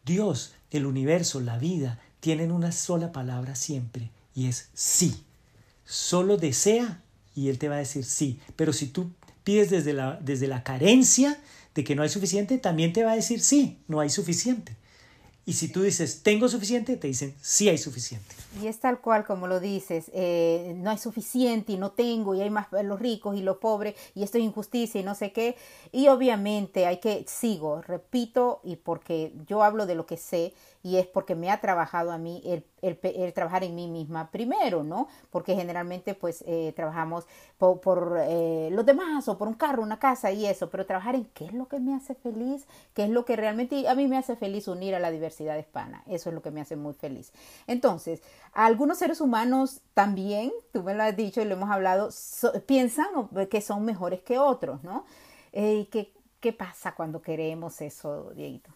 Dios, 0.04 0.54
el 0.70 0.86
universo, 0.86 1.40
la 1.40 1.58
vida, 1.58 1.98
tienen 2.20 2.52
una 2.52 2.70
sola 2.70 3.10
palabra 3.10 3.56
siempre 3.56 4.12
y 4.36 4.46
es 4.46 4.68
sí. 4.72 5.25
Solo 5.86 6.36
desea 6.36 7.00
y 7.34 7.48
Él 7.48 7.58
te 7.58 7.68
va 7.68 7.76
a 7.76 7.78
decir 7.78 8.04
sí. 8.04 8.40
Pero 8.56 8.72
si 8.72 8.88
tú 8.88 9.10
pides 9.44 9.70
desde 9.70 9.92
la, 9.92 10.18
desde 10.20 10.48
la 10.48 10.62
carencia 10.62 11.40
de 11.74 11.84
que 11.84 11.94
no 11.94 12.02
hay 12.02 12.08
suficiente, 12.08 12.58
también 12.58 12.92
te 12.92 13.04
va 13.04 13.12
a 13.12 13.16
decir 13.16 13.40
sí, 13.40 13.78
no 13.86 14.00
hay 14.00 14.10
suficiente. 14.10 14.76
Y 15.48 15.52
si 15.52 15.68
tú 15.68 15.82
dices, 15.82 16.24
tengo 16.24 16.48
suficiente, 16.48 16.96
te 16.96 17.06
dicen, 17.06 17.32
sí 17.40 17.68
hay 17.68 17.78
suficiente. 17.78 18.34
Y 18.60 18.66
es 18.66 18.80
tal 18.80 19.00
cual 19.00 19.24
como 19.24 19.46
lo 19.46 19.60
dices, 19.60 20.10
eh, 20.12 20.74
no 20.76 20.90
hay 20.90 20.98
suficiente 20.98 21.72
y 21.72 21.76
no 21.76 21.92
tengo 21.92 22.34
y 22.34 22.40
hay 22.40 22.50
más 22.50 22.66
los 22.82 22.98
ricos 22.98 23.36
y 23.36 23.42
los 23.42 23.58
pobres 23.58 23.94
y 24.16 24.24
esto 24.24 24.38
es 24.38 24.44
injusticia 24.44 25.00
y 25.00 25.04
no 25.04 25.14
sé 25.14 25.30
qué. 25.30 25.54
Y 25.92 26.08
obviamente 26.08 26.86
hay 26.86 26.98
que, 26.98 27.24
sigo, 27.28 27.80
repito, 27.80 28.60
y 28.64 28.74
porque 28.74 29.32
yo 29.46 29.62
hablo 29.62 29.86
de 29.86 29.94
lo 29.94 30.04
que 30.04 30.16
sé 30.16 30.52
y 30.86 30.98
es 30.98 31.06
porque 31.08 31.34
me 31.34 31.50
ha 31.50 31.60
trabajado 31.60 32.12
a 32.12 32.18
mí 32.18 32.40
el, 32.44 32.64
el, 32.80 33.32
trabajar 33.32 33.64
en 33.64 33.74
mí 33.74 33.88
misma 33.88 34.30
primero, 34.30 34.84
¿no? 34.84 35.08
Porque 35.30 35.56
generalmente 35.56 36.14
pues 36.14 36.44
eh, 36.46 36.72
trabajamos 36.76 37.26
por, 37.58 38.16
eh, 38.20 38.68
los 38.70 38.86
demás 38.86 39.26
o 39.26 39.36
por 39.36 39.48
un 39.48 39.54
carro, 39.54 39.82
una 39.82 39.98
casa 39.98 40.30
y 40.30 40.46
eso, 40.46 40.70
pero 40.70 40.86
trabajar 40.86 41.16
en 41.16 41.24
qué 41.34 41.46
es 41.46 41.52
lo 41.52 41.66
que 41.66 41.80
me 41.80 41.92
hace 41.92 42.14
feliz, 42.14 42.68
qué 42.94 43.02
es 43.02 43.10
lo 43.10 43.24
que 43.24 43.34
realmente 43.34 43.88
a 43.88 43.96
mí 43.96 44.06
me 44.06 44.16
hace 44.16 44.36
feliz 44.36 44.68
unir 44.68 44.94
a 44.94 45.00
la 45.00 45.10
diversidad 45.10 45.58
hispana, 45.58 46.04
eso 46.06 46.28
es 46.28 46.36
lo 46.36 46.40
que 46.40 46.52
me 46.52 46.60
hace 46.60 46.76
muy 46.76 46.94
feliz. 46.94 47.32
Entonces, 47.66 48.22
algunos 48.52 48.98
seres 48.98 49.20
humanos 49.20 49.80
también, 49.92 50.52
tú 50.70 50.84
me 50.84 50.94
lo 50.94 51.02
has 51.02 51.16
dicho 51.16 51.42
y 51.42 51.46
lo 51.46 51.54
hemos 51.54 51.70
hablado, 51.72 52.10
piensan 52.66 53.08
que 53.50 53.60
son 53.60 53.84
mejores 53.84 54.20
que 54.20 54.38
otros, 54.38 54.84
¿no? 54.84 55.04
Eh, 55.52 55.88
¿qué, 55.90 56.12
¿Qué 56.38 56.52
pasa 56.52 56.94
cuando 56.94 57.20
queremos 57.20 57.80
eso, 57.80 58.30
Dieguito? 58.36 58.75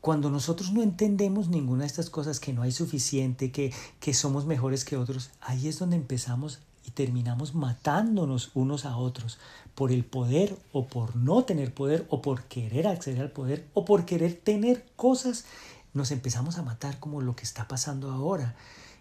Cuando 0.00 0.30
nosotros 0.30 0.72
no 0.72 0.82
entendemos 0.82 1.48
ninguna 1.48 1.82
de 1.82 1.88
estas 1.88 2.08
cosas, 2.08 2.40
que 2.40 2.52
no 2.52 2.62
hay 2.62 2.72
suficiente, 2.72 3.52
que, 3.52 3.72
que 4.00 4.14
somos 4.14 4.46
mejores 4.46 4.84
que 4.84 4.96
otros, 4.96 5.30
ahí 5.40 5.68
es 5.68 5.78
donde 5.78 5.96
empezamos 5.96 6.60
y 6.86 6.92
terminamos 6.92 7.54
matándonos 7.54 8.50
unos 8.54 8.86
a 8.86 8.96
otros 8.96 9.38
por 9.74 9.92
el 9.92 10.04
poder 10.04 10.56
o 10.72 10.86
por 10.86 11.16
no 11.16 11.44
tener 11.44 11.74
poder 11.74 12.06
o 12.08 12.22
por 12.22 12.44
querer 12.44 12.86
acceder 12.86 13.20
al 13.20 13.30
poder 13.30 13.66
o 13.74 13.84
por 13.84 14.04
querer 14.06 14.34
tener 14.34 14.86
cosas, 14.96 15.44
nos 15.92 16.10
empezamos 16.10 16.58
a 16.58 16.62
matar 16.62 16.98
como 16.98 17.20
lo 17.20 17.36
que 17.36 17.44
está 17.44 17.68
pasando 17.68 18.10
ahora, 18.10 18.56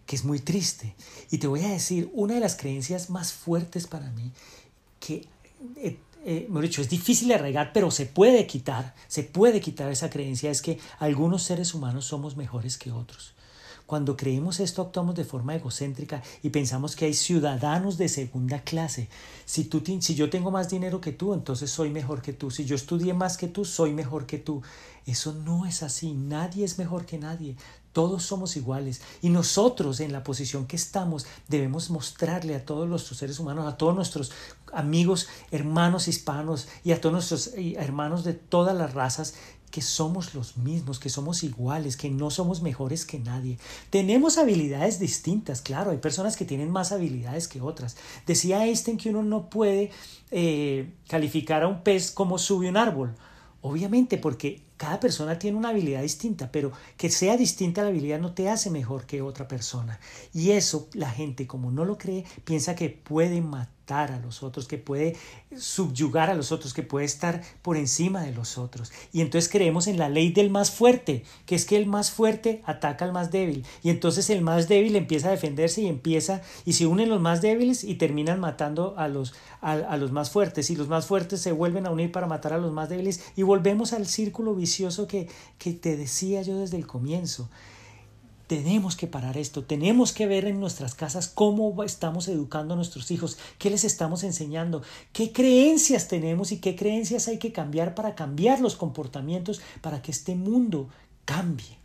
que 0.06 0.16
es 0.16 0.26
muy 0.26 0.40
triste. 0.40 0.96
Y 1.32 1.38
te 1.38 1.48
voy 1.48 1.64
a 1.64 1.70
decir, 1.70 2.12
una 2.14 2.34
de 2.34 2.40
las 2.40 2.56
creencias 2.56 3.10
más 3.10 3.32
fuertes 3.32 3.88
para 3.88 4.10
mí, 4.12 4.32
que 5.00 5.28
eh, 6.26 6.48
dicho, 6.62 6.82
es 6.82 6.90
difícil 6.90 7.30
de 7.30 7.36
arraigar, 7.36 7.72
pero 7.74 7.92
se 7.92 8.06
puede 8.06 8.46
quitar, 8.46 8.94
se 9.08 9.24
puede 9.24 9.62
quitar 9.62 9.92
esa 9.92 10.10
creencia, 10.10 10.52
es 10.52 10.62
que 10.62 10.80
algunos 11.00 11.44
seres 11.44 11.74
humanos 11.74 12.06
somos 12.06 12.36
mejores 12.36 12.78
que 12.78 12.92
otros. 12.92 13.34
Cuando 13.90 14.16
creemos 14.16 14.60
esto 14.60 14.84
actuamos 14.84 15.16
de 15.16 15.26
forma 15.26 15.56
egocéntrica 15.56 16.22
y 16.44 16.52
pensamos 16.52 16.96
que 16.96 17.06
hay 17.06 17.16
ciudadanos 17.16 17.98
de 17.98 18.08
segunda 18.08 18.62
clase. 18.62 19.10
Si, 19.46 19.64
tú, 19.64 19.82
si 20.00 20.14
yo 20.14 20.30
tengo 20.30 20.52
más 20.52 20.70
dinero 20.70 21.02
que 21.02 21.12
tú, 21.12 21.34
entonces 21.34 21.72
soy 21.72 21.90
mejor 21.90 22.22
que 22.22 22.32
tú. 22.32 22.52
Si 22.52 22.66
yo 22.66 22.76
estudié 22.76 23.16
más 23.16 23.36
que 23.36 23.48
tú, 23.48 23.66
soy 23.66 23.92
mejor 23.94 24.28
que 24.28 24.38
tú. 24.38 24.62
Eso 25.08 25.34
no 25.34 25.66
es 25.66 25.82
así. 25.82 26.14
Nadie 26.14 26.66
es 26.66 26.78
mejor 26.78 27.08
que 27.08 27.18
nadie. 27.18 27.56
Todos 27.92 28.22
somos 28.22 28.56
iguales 28.56 29.02
y 29.24 29.30
nosotros 29.30 30.00
en 30.00 30.12
la 30.12 30.24
posición 30.24 30.68
que 30.68 30.76
estamos 30.76 31.26
debemos 31.48 31.90
mostrarle 31.90 32.54
a 32.54 32.64
todos 32.64 32.88
nuestros 32.88 33.18
seres 33.18 33.40
humanos, 33.40 33.68
a 33.68 33.76
todos 33.76 33.96
nuestros 33.96 34.32
amigos, 34.72 35.28
hermanos 35.50 36.08
hispanos 36.08 36.68
y 36.84 36.92
a 36.92 37.02
todos 37.02 37.14
nuestros 37.14 37.52
hermanos 37.56 38.24
de 38.24 38.34
todas 38.34 38.78
las 38.78 38.94
razas 38.94 39.34
que 39.72 39.82
somos 39.82 40.34
los 40.34 40.58
mismos, 40.58 41.00
que 41.00 41.10
somos 41.10 41.44
iguales, 41.44 41.98
que 41.98 42.10
no 42.10 42.30
somos 42.30 42.62
mejores 42.62 43.06
que 43.06 43.20
nadie. 43.20 43.58
Tenemos 43.90 44.38
habilidades 44.38 45.00
distintas, 45.00 45.62
claro, 45.62 45.92
hay 45.92 45.98
personas 45.98 46.38
que 46.38 46.46
tienen 46.46 46.70
más 46.70 46.92
habilidades 46.92 47.48
que 47.48 47.62
otras. 47.62 47.98
Decía 48.26 48.66
Einstein 48.66 48.98
que 48.98 49.10
uno 49.10 49.24
no 49.24 49.50
puede 49.50 49.92
eh, 50.32 50.92
calificar 51.08 51.64
a 51.64 51.68
un 51.68 51.84
pez 51.84 52.12
como 52.12 52.38
sube 52.38 52.70
un 52.70 52.78
árbol. 52.78 53.16
Obviamente, 53.62 54.18
porque 54.18 54.62
cada 54.80 55.02
persona 55.02 55.38
tiene 55.38 55.58
una 55.58 55.70
habilidad 55.70 56.02
distinta, 56.02 56.54
pero 56.54 56.72
que 56.96 57.10
sea 57.10 57.36
distinta 57.36 57.82
la 57.82 57.90
habilidad 57.90 58.18
no 58.18 58.34
te 58.34 58.48
hace 58.48 58.70
mejor 58.70 59.06
que 59.06 59.22
otra 59.22 59.46
persona. 59.46 60.00
Y 60.34 60.52
eso 60.52 60.88
la 60.94 61.12
gente, 61.12 61.48
como 61.48 61.70
no 61.70 61.84
lo 61.84 61.98
cree, 61.98 62.24
piensa 62.46 62.76
que 62.76 62.90
puede 62.90 63.42
matar 63.42 64.14
a 64.14 64.20
los 64.20 64.42
otros, 64.42 64.68
que 64.68 64.78
puede 64.78 65.18
subyugar 65.58 66.30
a 66.30 66.36
los 66.36 66.54
otros, 66.54 66.74
que 66.74 66.84
puede 66.84 67.06
estar 67.06 67.42
por 67.62 67.76
encima 67.76 68.22
de 68.22 68.32
los 68.32 68.58
otros. 68.58 68.94
Y 69.12 69.20
entonces 69.20 69.50
creemos 69.52 69.88
en 69.88 69.98
la 69.98 70.08
ley 70.08 70.32
del 70.32 70.50
más 70.50 70.72
fuerte, 70.72 71.24
que 71.46 71.56
es 71.56 71.66
que 71.66 71.76
el 71.76 71.88
más 71.88 72.12
fuerte 72.12 72.62
ataca 72.66 73.04
al 73.04 73.12
más 73.12 73.32
débil. 73.32 73.66
Y 73.84 73.90
entonces 73.90 74.30
el 74.30 74.42
más 74.42 74.70
débil 74.70 74.96
empieza 74.96 75.28
a 75.28 75.32
defenderse 75.32 75.82
y 75.82 75.88
empieza, 75.88 76.42
y 76.64 76.74
se 76.74 76.86
unen 76.86 77.10
los 77.10 77.20
más 77.20 77.42
débiles 77.42 77.84
y 77.84 77.96
terminan 77.96 78.40
matando 78.40 78.94
a 78.98 79.08
los, 79.08 79.34
a, 79.60 79.98
los 79.98 80.12
más 80.12 80.30
fuertes. 80.30 80.70
Y 80.70 80.76
los 80.76 80.88
más 80.88 81.08
fuertes 81.08 81.42
se 81.42 81.52
vuelven 81.52 81.86
a 81.86 81.92
unir 81.92 82.12
para 82.12 82.28
matar 82.28 82.54
a 82.54 82.60
los 82.60 82.72
más 82.72 82.88
débiles. 82.88 83.24
Y 83.36 83.42
volvemos 83.42 83.92
al 83.92 84.06
círculo 84.06 84.54
vicioso 84.54 84.69
que, 85.08 85.28
te 85.74 85.98
decía 85.98 86.42
yo 86.42 86.58
desde 86.58 86.78
el 86.78 86.88
comienzo. 86.88 87.50
Tenemos 88.48 88.96
que 88.96 89.06
parar 89.06 89.38
esto, 89.38 89.64
tenemos 89.64 90.12
que 90.12 90.26
ver 90.26 90.46
en 90.46 90.60
nuestras 90.60 90.96
casas 90.96 91.28
cómo 91.28 91.84
estamos 91.84 92.28
educando 92.28 92.74
a 92.74 92.78
nuestros 92.78 93.12
hijos, 93.12 93.38
qué 93.60 93.70
les 93.70 93.84
estamos 93.84 94.24
enseñando, 94.24 94.82
qué 95.14 95.32
creencias 95.32 96.08
tenemos 96.08 96.52
y 96.52 96.58
qué 96.58 96.76
creencias 96.76 97.28
hay 97.28 97.38
que 97.38 97.52
cambiar 97.52 97.94
para 97.94 98.16
cambiar 98.16 98.60
los 98.60 98.76
comportamientos, 98.76 99.62
para 99.82 100.02
que 100.02 100.12
este 100.12 100.34
mundo 100.36 100.90
cambie. 101.26 101.79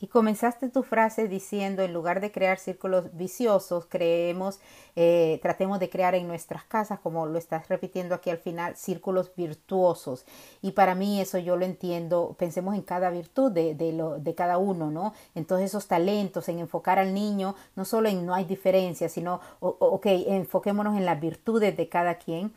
Y 0.00 0.08
comenzaste 0.08 0.68
tu 0.68 0.82
frase 0.82 1.26
diciendo, 1.26 1.82
en 1.82 1.94
lugar 1.94 2.20
de 2.20 2.30
crear 2.30 2.58
círculos 2.58 3.16
viciosos, 3.16 3.86
creemos, 3.88 4.60
eh, 4.94 5.38
tratemos 5.42 5.80
de 5.80 5.88
crear 5.88 6.14
en 6.14 6.28
nuestras 6.28 6.64
casas, 6.64 7.00
como 7.00 7.26
lo 7.26 7.38
estás 7.38 7.68
repitiendo 7.68 8.14
aquí 8.14 8.28
al 8.28 8.38
final, 8.38 8.76
círculos 8.76 9.32
virtuosos. 9.34 10.26
Y 10.60 10.72
para 10.72 10.94
mí 10.94 11.20
eso 11.20 11.38
yo 11.38 11.56
lo 11.56 11.64
entiendo, 11.64 12.36
pensemos 12.38 12.74
en 12.74 12.82
cada 12.82 13.08
virtud 13.08 13.50
de, 13.52 13.74
de, 13.74 13.92
lo, 13.92 14.18
de 14.18 14.34
cada 14.34 14.58
uno, 14.58 14.90
¿no? 14.90 15.14
Entonces 15.34 15.70
esos 15.70 15.86
talentos, 15.86 16.48
en 16.48 16.58
enfocar 16.58 16.98
al 16.98 17.14
niño, 17.14 17.54
no 17.74 17.84
solo 17.86 18.08
en 18.08 18.26
no 18.26 18.34
hay 18.34 18.44
diferencia, 18.44 19.08
sino, 19.08 19.40
ok, 19.60 20.06
enfoquémonos 20.06 20.96
en 20.96 21.06
las 21.06 21.20
virtudes 21.20 21.76
de 21.76 21.88
cada 21.88 22.16
quien. 22.16 22.52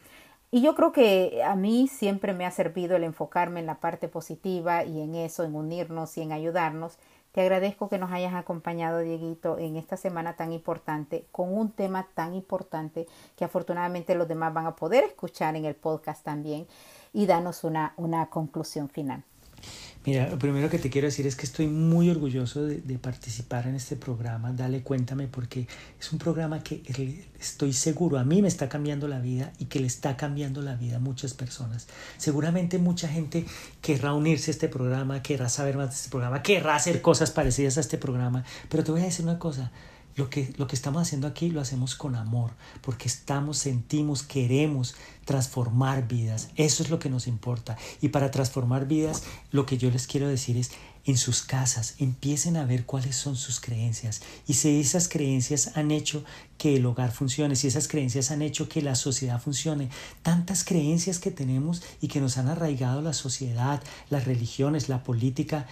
Y 0.52 0.62
yo 0.62 0.74
creo 0.74 0.92
que 0.92 1.44
a 1.44 1.56
mí 1.56 1.88
siempre 1.88 2.34
me 2.34 2.46
ha 2.46 2.52
servido 2.52 2.96
el 2.96 3.04
enfocarme 3.04 3.60
en 3.60 3.68
la 3.68 3.80
parte 3.80 4.08
positiva 4.08 4.84
y 4.84 5.00
en 5.00 5.14
eso, 5.14 5.44
en 5.44 5.56
unirnos 5.56 6.18
y 6.18 6.22
en 6.24 6.32
ayudarnos. 6.32 6.98
Te 7.32 7.42
agradezco 7.42 7.90
que 7.90 8.00
nos 8.00 8.12
hayas 8.12 8.34
acompañado, 8.34 9.00
Dieguito, 9.00 9.60
en 9.60 9.76
esta 9.76 9.98
semana 9.98 10.36
tan 10.36 10.52
importante, 10.52 11.28
con 11.32 11.56
un 11.56 11.72
tema 11.72 12.08
tan 12.16 12.34
importante 12.34 13.08
que 13.36 13.46
afortunadamente 13.46 14.16
los 14.16 14.28
demás 14.28 14.54
van 14.54 14.66
a 14.66 14.76
poder 14.76 15.04
escuchar 15.04 15.56
en 15.56 15.66
el 15.66 15.76
podcast 15.76 16.24
también 16.24 16.68
y 17.14 17.28
danos 17.28 17.64
una, 17.64 17.94
una 17.98 18.30
conclusión 18.32 18.90
final. 18.90 19.24
Mira, 20.06 20.30
lo 20.30 20.40
primero 20.40 20.70
que 20.70 20.80
te 20.80 20.90
quiero 20.90 21.08
decir 21.08 21.28
es 21.28 21.36
que 21.36 21.46
estoy 21.46 21.68
muy 21.68 22.10
orgulloso 22.10 22.66
de, 22.66 22.98
participar 22.98 23.68
en 23.68 23.76
este 23.76 23.96
programa. 23.96 24.52
Dale 24.54 24.82
cuéntame 24.82 25.28
porque 25.28 25.68
es 26.00 26.12
un 26.14 26.20
programa 26.20 26.64
que 26.64 26.82
estoy 27.40 27.74
seguro 27.74 28.18
a 28.18 28.24
mí 28.24 28.42
me 28.42 28.48
está 28.48 28.70
cambiando 28.70 29.08
la 29.08 29.20
vida 29.20 29.52
y 29.60 29.66
que 29.66 29.80
le 29.80 29.88
está 29.88 30.16
cambiando 30.16 30.62
la 30.62 30.76
vida 30.76 30.98
a 30.98 31.00
muchas 31.00 31.34
personas. 31.34 31.88
Seguramente 32.18 32.78
mucha 32.78 33.08
gente 33.10 33.46
querrá 33.82 34.14
unirse 34.14 34.52
a 34.52 34.54
este 34.54 34.70
programa, 34.70 35.22
querrá 35.22 35.50
saber 35.50 35.76
más 35.76 35.90
de 35.90 35.96
este 35.96 36.10
programa, 36.10 36.42
querrá 36.42 36.76
hacer 36.76 37.02
cosas 37.02 37.32
parecidas 37.32 37.78
a 37.78 37.82
este 37.82 37.98
programa. 37.98 38.46
Pero 38.70 38.84
te 38.84 38.92
voy 38.92 39.02
a 39.02 39.06
decir 39.06 39.26
una 39.26 39.38
cosa, 39.38 39.72
lo 40.16 40.30
que, 40.30 40.54
lo 40.58 40.68
que 40.68 40.76
estamos 40.76 41.02
haciendo 41.02 41.28
aquí 41.28 41.50
lo 41.50 41.62
hacemos 41.62 41.96
con 41.96 42.16
amor, 42.16 42.52
porque 42.82 43.08
estamos, 43.08 43.58
sentimos, 43.58 44.24
queremos 44.24 44.96
transformar 45.26 46.08
vidas. 46.08 46.50
Eso 46.56 46.84
es 46.84 46.90
lo 46.90 47.00
que 47.00 47.10
nos 47.10 47.28
importa. 47.28 47.78
Y 48.02 48.10
para 48.10 48.32
transformar 48.32 48.88
vidas, 48.88 49.24
lo 49.52 49.66
que 49.66 49.78
yo 49.78 49.90
les 49.92 50.08
quiero 50.08 50.28
decir 50.28 50.58
es, 50.58 50.72
en 51.06 51.18
sus 51.18 51.42
casas, 51.42 51.96
empiecen 51.98 52.58
a 52.58 52.66
ver 52.66 52.86
cuáles 52.86 53.16
son 53.16 53.36
sus 53.36 53.60
creencias. 53.60 54.22
Y 54.48 54.54
si 54.56 54.80
esas 54.80 55.08
creencias 55.08 55.76
han 55.76 55.92
hecho 55.92 56.24
que 56.58 56.76
el 56.76 56.86
hogar 56.86 57.12
funcione, 57.12 57.56
si 57.56 57.68
esas 57.68 57.88
creencias 57.88 58.32
han 58.32 58.42
hecho 58.42 58.70
que 58.70 58.82
la 58.82 58.96
sociedad 58.96 59.42
funcione, 59.42 59.90
tantas 60.22 60.64
creencias 60.64 61.20
que 61.20 61.32
tenemos 61.32 61.82
y 62.02 62.10
que 62.10 62.22
nos 62.22 62.38
han 62.38 62.48
arraigado 62.48 63.02
la 63.02 63.14
sociedad, 63.14 63.82
las 64.10 64.26
religiones, 64.26 64.90
la 64.90 65.04
política, 65.04 65.68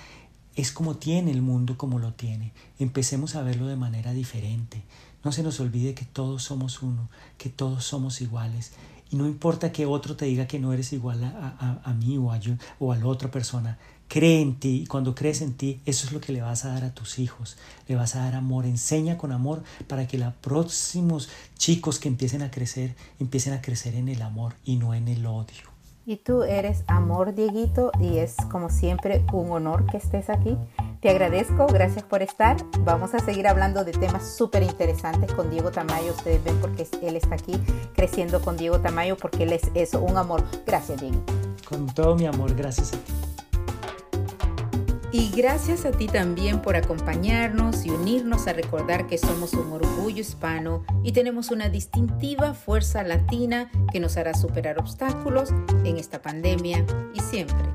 es 0.57 0.71
como 0.71 0.95
tiene 0.95 1.29
el 1.31 1.43
mundo 1.43 1.77
como 1.77 1.99
lo 1.99 2.13
tiene. 2.13 2.51
Empecemos 2.79 3.35
a 3.35 3.43
verlo 3.43 3.67
de 3.67 3.75
manera 3.75 4.11
diferente. 4.11 4.81
No 5.23 5.31
se 5.31 5.43
nos 5.43 5.59
olvide 5.59 5.93
que 5.93 6.03
todos 6.03 6.43
somos 6.43 6.81
uno, 6.81 7.09
que 7.37 7.49
todos 7.49 7.83
somos 7.85 8.21
iguales. 8.21 8.71
Y 9.11 9.17
no 9.17 9.27
importa 9.27 9.71
que 9.71 9.85
otro 9.85 10.15
te 10.15 10.25
diga 10.25 10.47
que 10.47 10.57
no 10.57 10.73
eres 10.73 10.93
igual 10.93 11.23
a, 11.23 11.81
a, 11.83 11.93
mí 11.93 12.17
o 12.17 12.31
a, 12.31 12.39
yo, 12.39 12.53
o 12.79 12.91
a 12.91 12.97
la 12.97 13.05
otra 13.05 13.29
persona. 13.29 13.77
Cree 14.07 14.41
en 14.41 14.55
ti 14.55 14.81
y 14.81 14.87
cuando 14.87 15.13
crees 15.13 15.41
en 15.41 15.53
ti, 15.53 15.79
eso 15.85 16.07
es 16.07 16.11
lo 16.11 16.19
que 16.19 16.33
le 16.33 16.41
vas 16.41 16.65
a 16.65 16.69
dar 16.69 16.85
a 16.85 16.93
tus 16.93 17.19
hijos. 17.19 17.55
Le 17.87 17.95
vas 17.95 18.15
a 18.15 18.23
dar 18.23 18.33
amor. 18.33 18.65
Enseña 18.65 19.15
con 19.15 19.31
amor 19.31 19.63
para 19.85 20.07
que 20.07 20.17
los 20.17 20.33
próximos 20.33 21.29
chicos 21.55 21.99
que 21.99 22.07
empiecen 22.07 22.41
a 22.41 22.49
crecer, 22.49 22.95
empiecen 23.19 23.53
a 23.53 23.61
crecer 23.61 23.93
en 23.93 24.09
el 24.09 24.23
amor 24.23 24.55
y 24.65 24.77
no 24.77 24.95
en 24.95 25.07
el 25.07 25.23
odio. 25.27 25.66
Y 26.09 26.15
tú 26.15 26.43
eres 26.43 26.85
amor, 26.87 27.35
Dieguito, 27.35 27.91
y 27.99 28.19
es 28.19 28.37
como 28.49 28.69
siempre 28.69 29.25
un 29.33 29.51
honor 29.51 29.85
que 29.87 29.97
estés 29.97 30.29
aquí. 30.29 30.57
Te 31.01 31.09
agradezco, 31.09 31.67
gracias 31.67 32.05
por 32.05 32.21
estar. 32.21 32.55
Vamos 32.85 33.13
a 33.13 33.19
seguir 33.19 33.45
hablando 33.45 33.83
de 33.83 33.91
temas 33.91 34.25
súper 34.25 34.63
interesantes 34.63 35.33
con 35.33 35.49
Diego 35.49 35.69
Tamayo. 35.69 36.13
Ustedes 36.13 36.41
ven 36.45 36.61
porque 36.61 36.87
él 37.01 37.17
está 37.17 37.35
aquí 37.35 37.59
creciendo 37.93 38.41
con 38.41 38.55
Diego 38.55 38.79
Tamayo 38.79 39.17
porque 39.17 39.43
él 39.43 39.51
es 39.51 39.63
eso, 39.73 39.99
un 39.99 40.15
amor. 40.15 40.45
Gracias, 40.65 41.01
Diego. 41.01 41.21
Con 41.67 41.87
todo 41.87 42.15
mi 42.15 42.25
amor, 42.25 42.55
gracias 42.55 42.93
a 42.93 42.97
ti. 42.99 43.26
Y 45.11 45.31
gracias 45.31 45.85
a 45.85 45.91
ti 45.91 46.07
también 46.07 46.61
por 46.61 46.75
acompañarnos 46.75 47.85
y 47.85 47.91
unirnos 47.91 48.47
a 48.47 48.53
recordar 48.53 49.07
que 49.07 49.17
somos 49.17 49.53
un 49.53 49.71
orgullo 49.71 50.19
hispano 50.19 50.83
y 51.01 51.13
tenemos 51.13 51.49
una 51.49 51.69
distintiva 51.69 52.53
fuerza 52.53 53.03
latina 53.03 53.71
que 53.91 54.01
nos 54.01 54.17
hará 54.17 54.33
superar 54.33 54.79
obstáculos 54.79 55.51
en 55.85 55.97
esta 55.97 56.21
pandemia 56.21 56.85
y 57.13 57.21
siempre. 57.21 57.65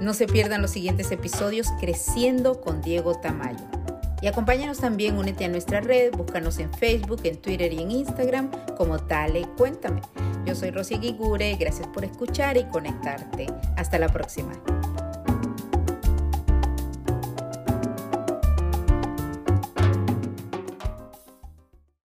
No 0.00 0.12
se 0.12 0.26
pierdan 0.26 0.60
los 0.60 0.72
siguientes 0.72 1.12
episodios 1.12 1.68
Creciendo 1.80 2.60
con 2.60 2.82
Diego 2.82 3.14
Tamayo. 3.14 3.64
Y 4.20 4.26
acompáñanos 4.26 4.78
también, 4.78 5.16
únete 5.16 5.44
a 5.44 5.48
nuestra 5.48 5.80
red, 5.80 6.12
búscanos 6.12 6.58
en 6.58 6.72
Facebook, 6.72 7.20
en 7.24 7.36
Twitter 7.36 7.72
y 7.72 7.80
en 7.80 7.90
Instagram 7.90 8.50
como 8.76 8.98
Dale 8.98 9.46
Cuéntame. 9.56 10.00
Yo 10.44 10.56
soy 10.56 10.70
Rosy 10.70 10.96
Guigure, 10.98 11.54
gracias 11.56 11.86
por 11.88 12.04
escuchar 12.04 12.56
y 12.56 12.64
conectarte. 12.64 13.46
Hasta 13.76 13.98
la 13.98 14.08
próxima. 14.08 14.52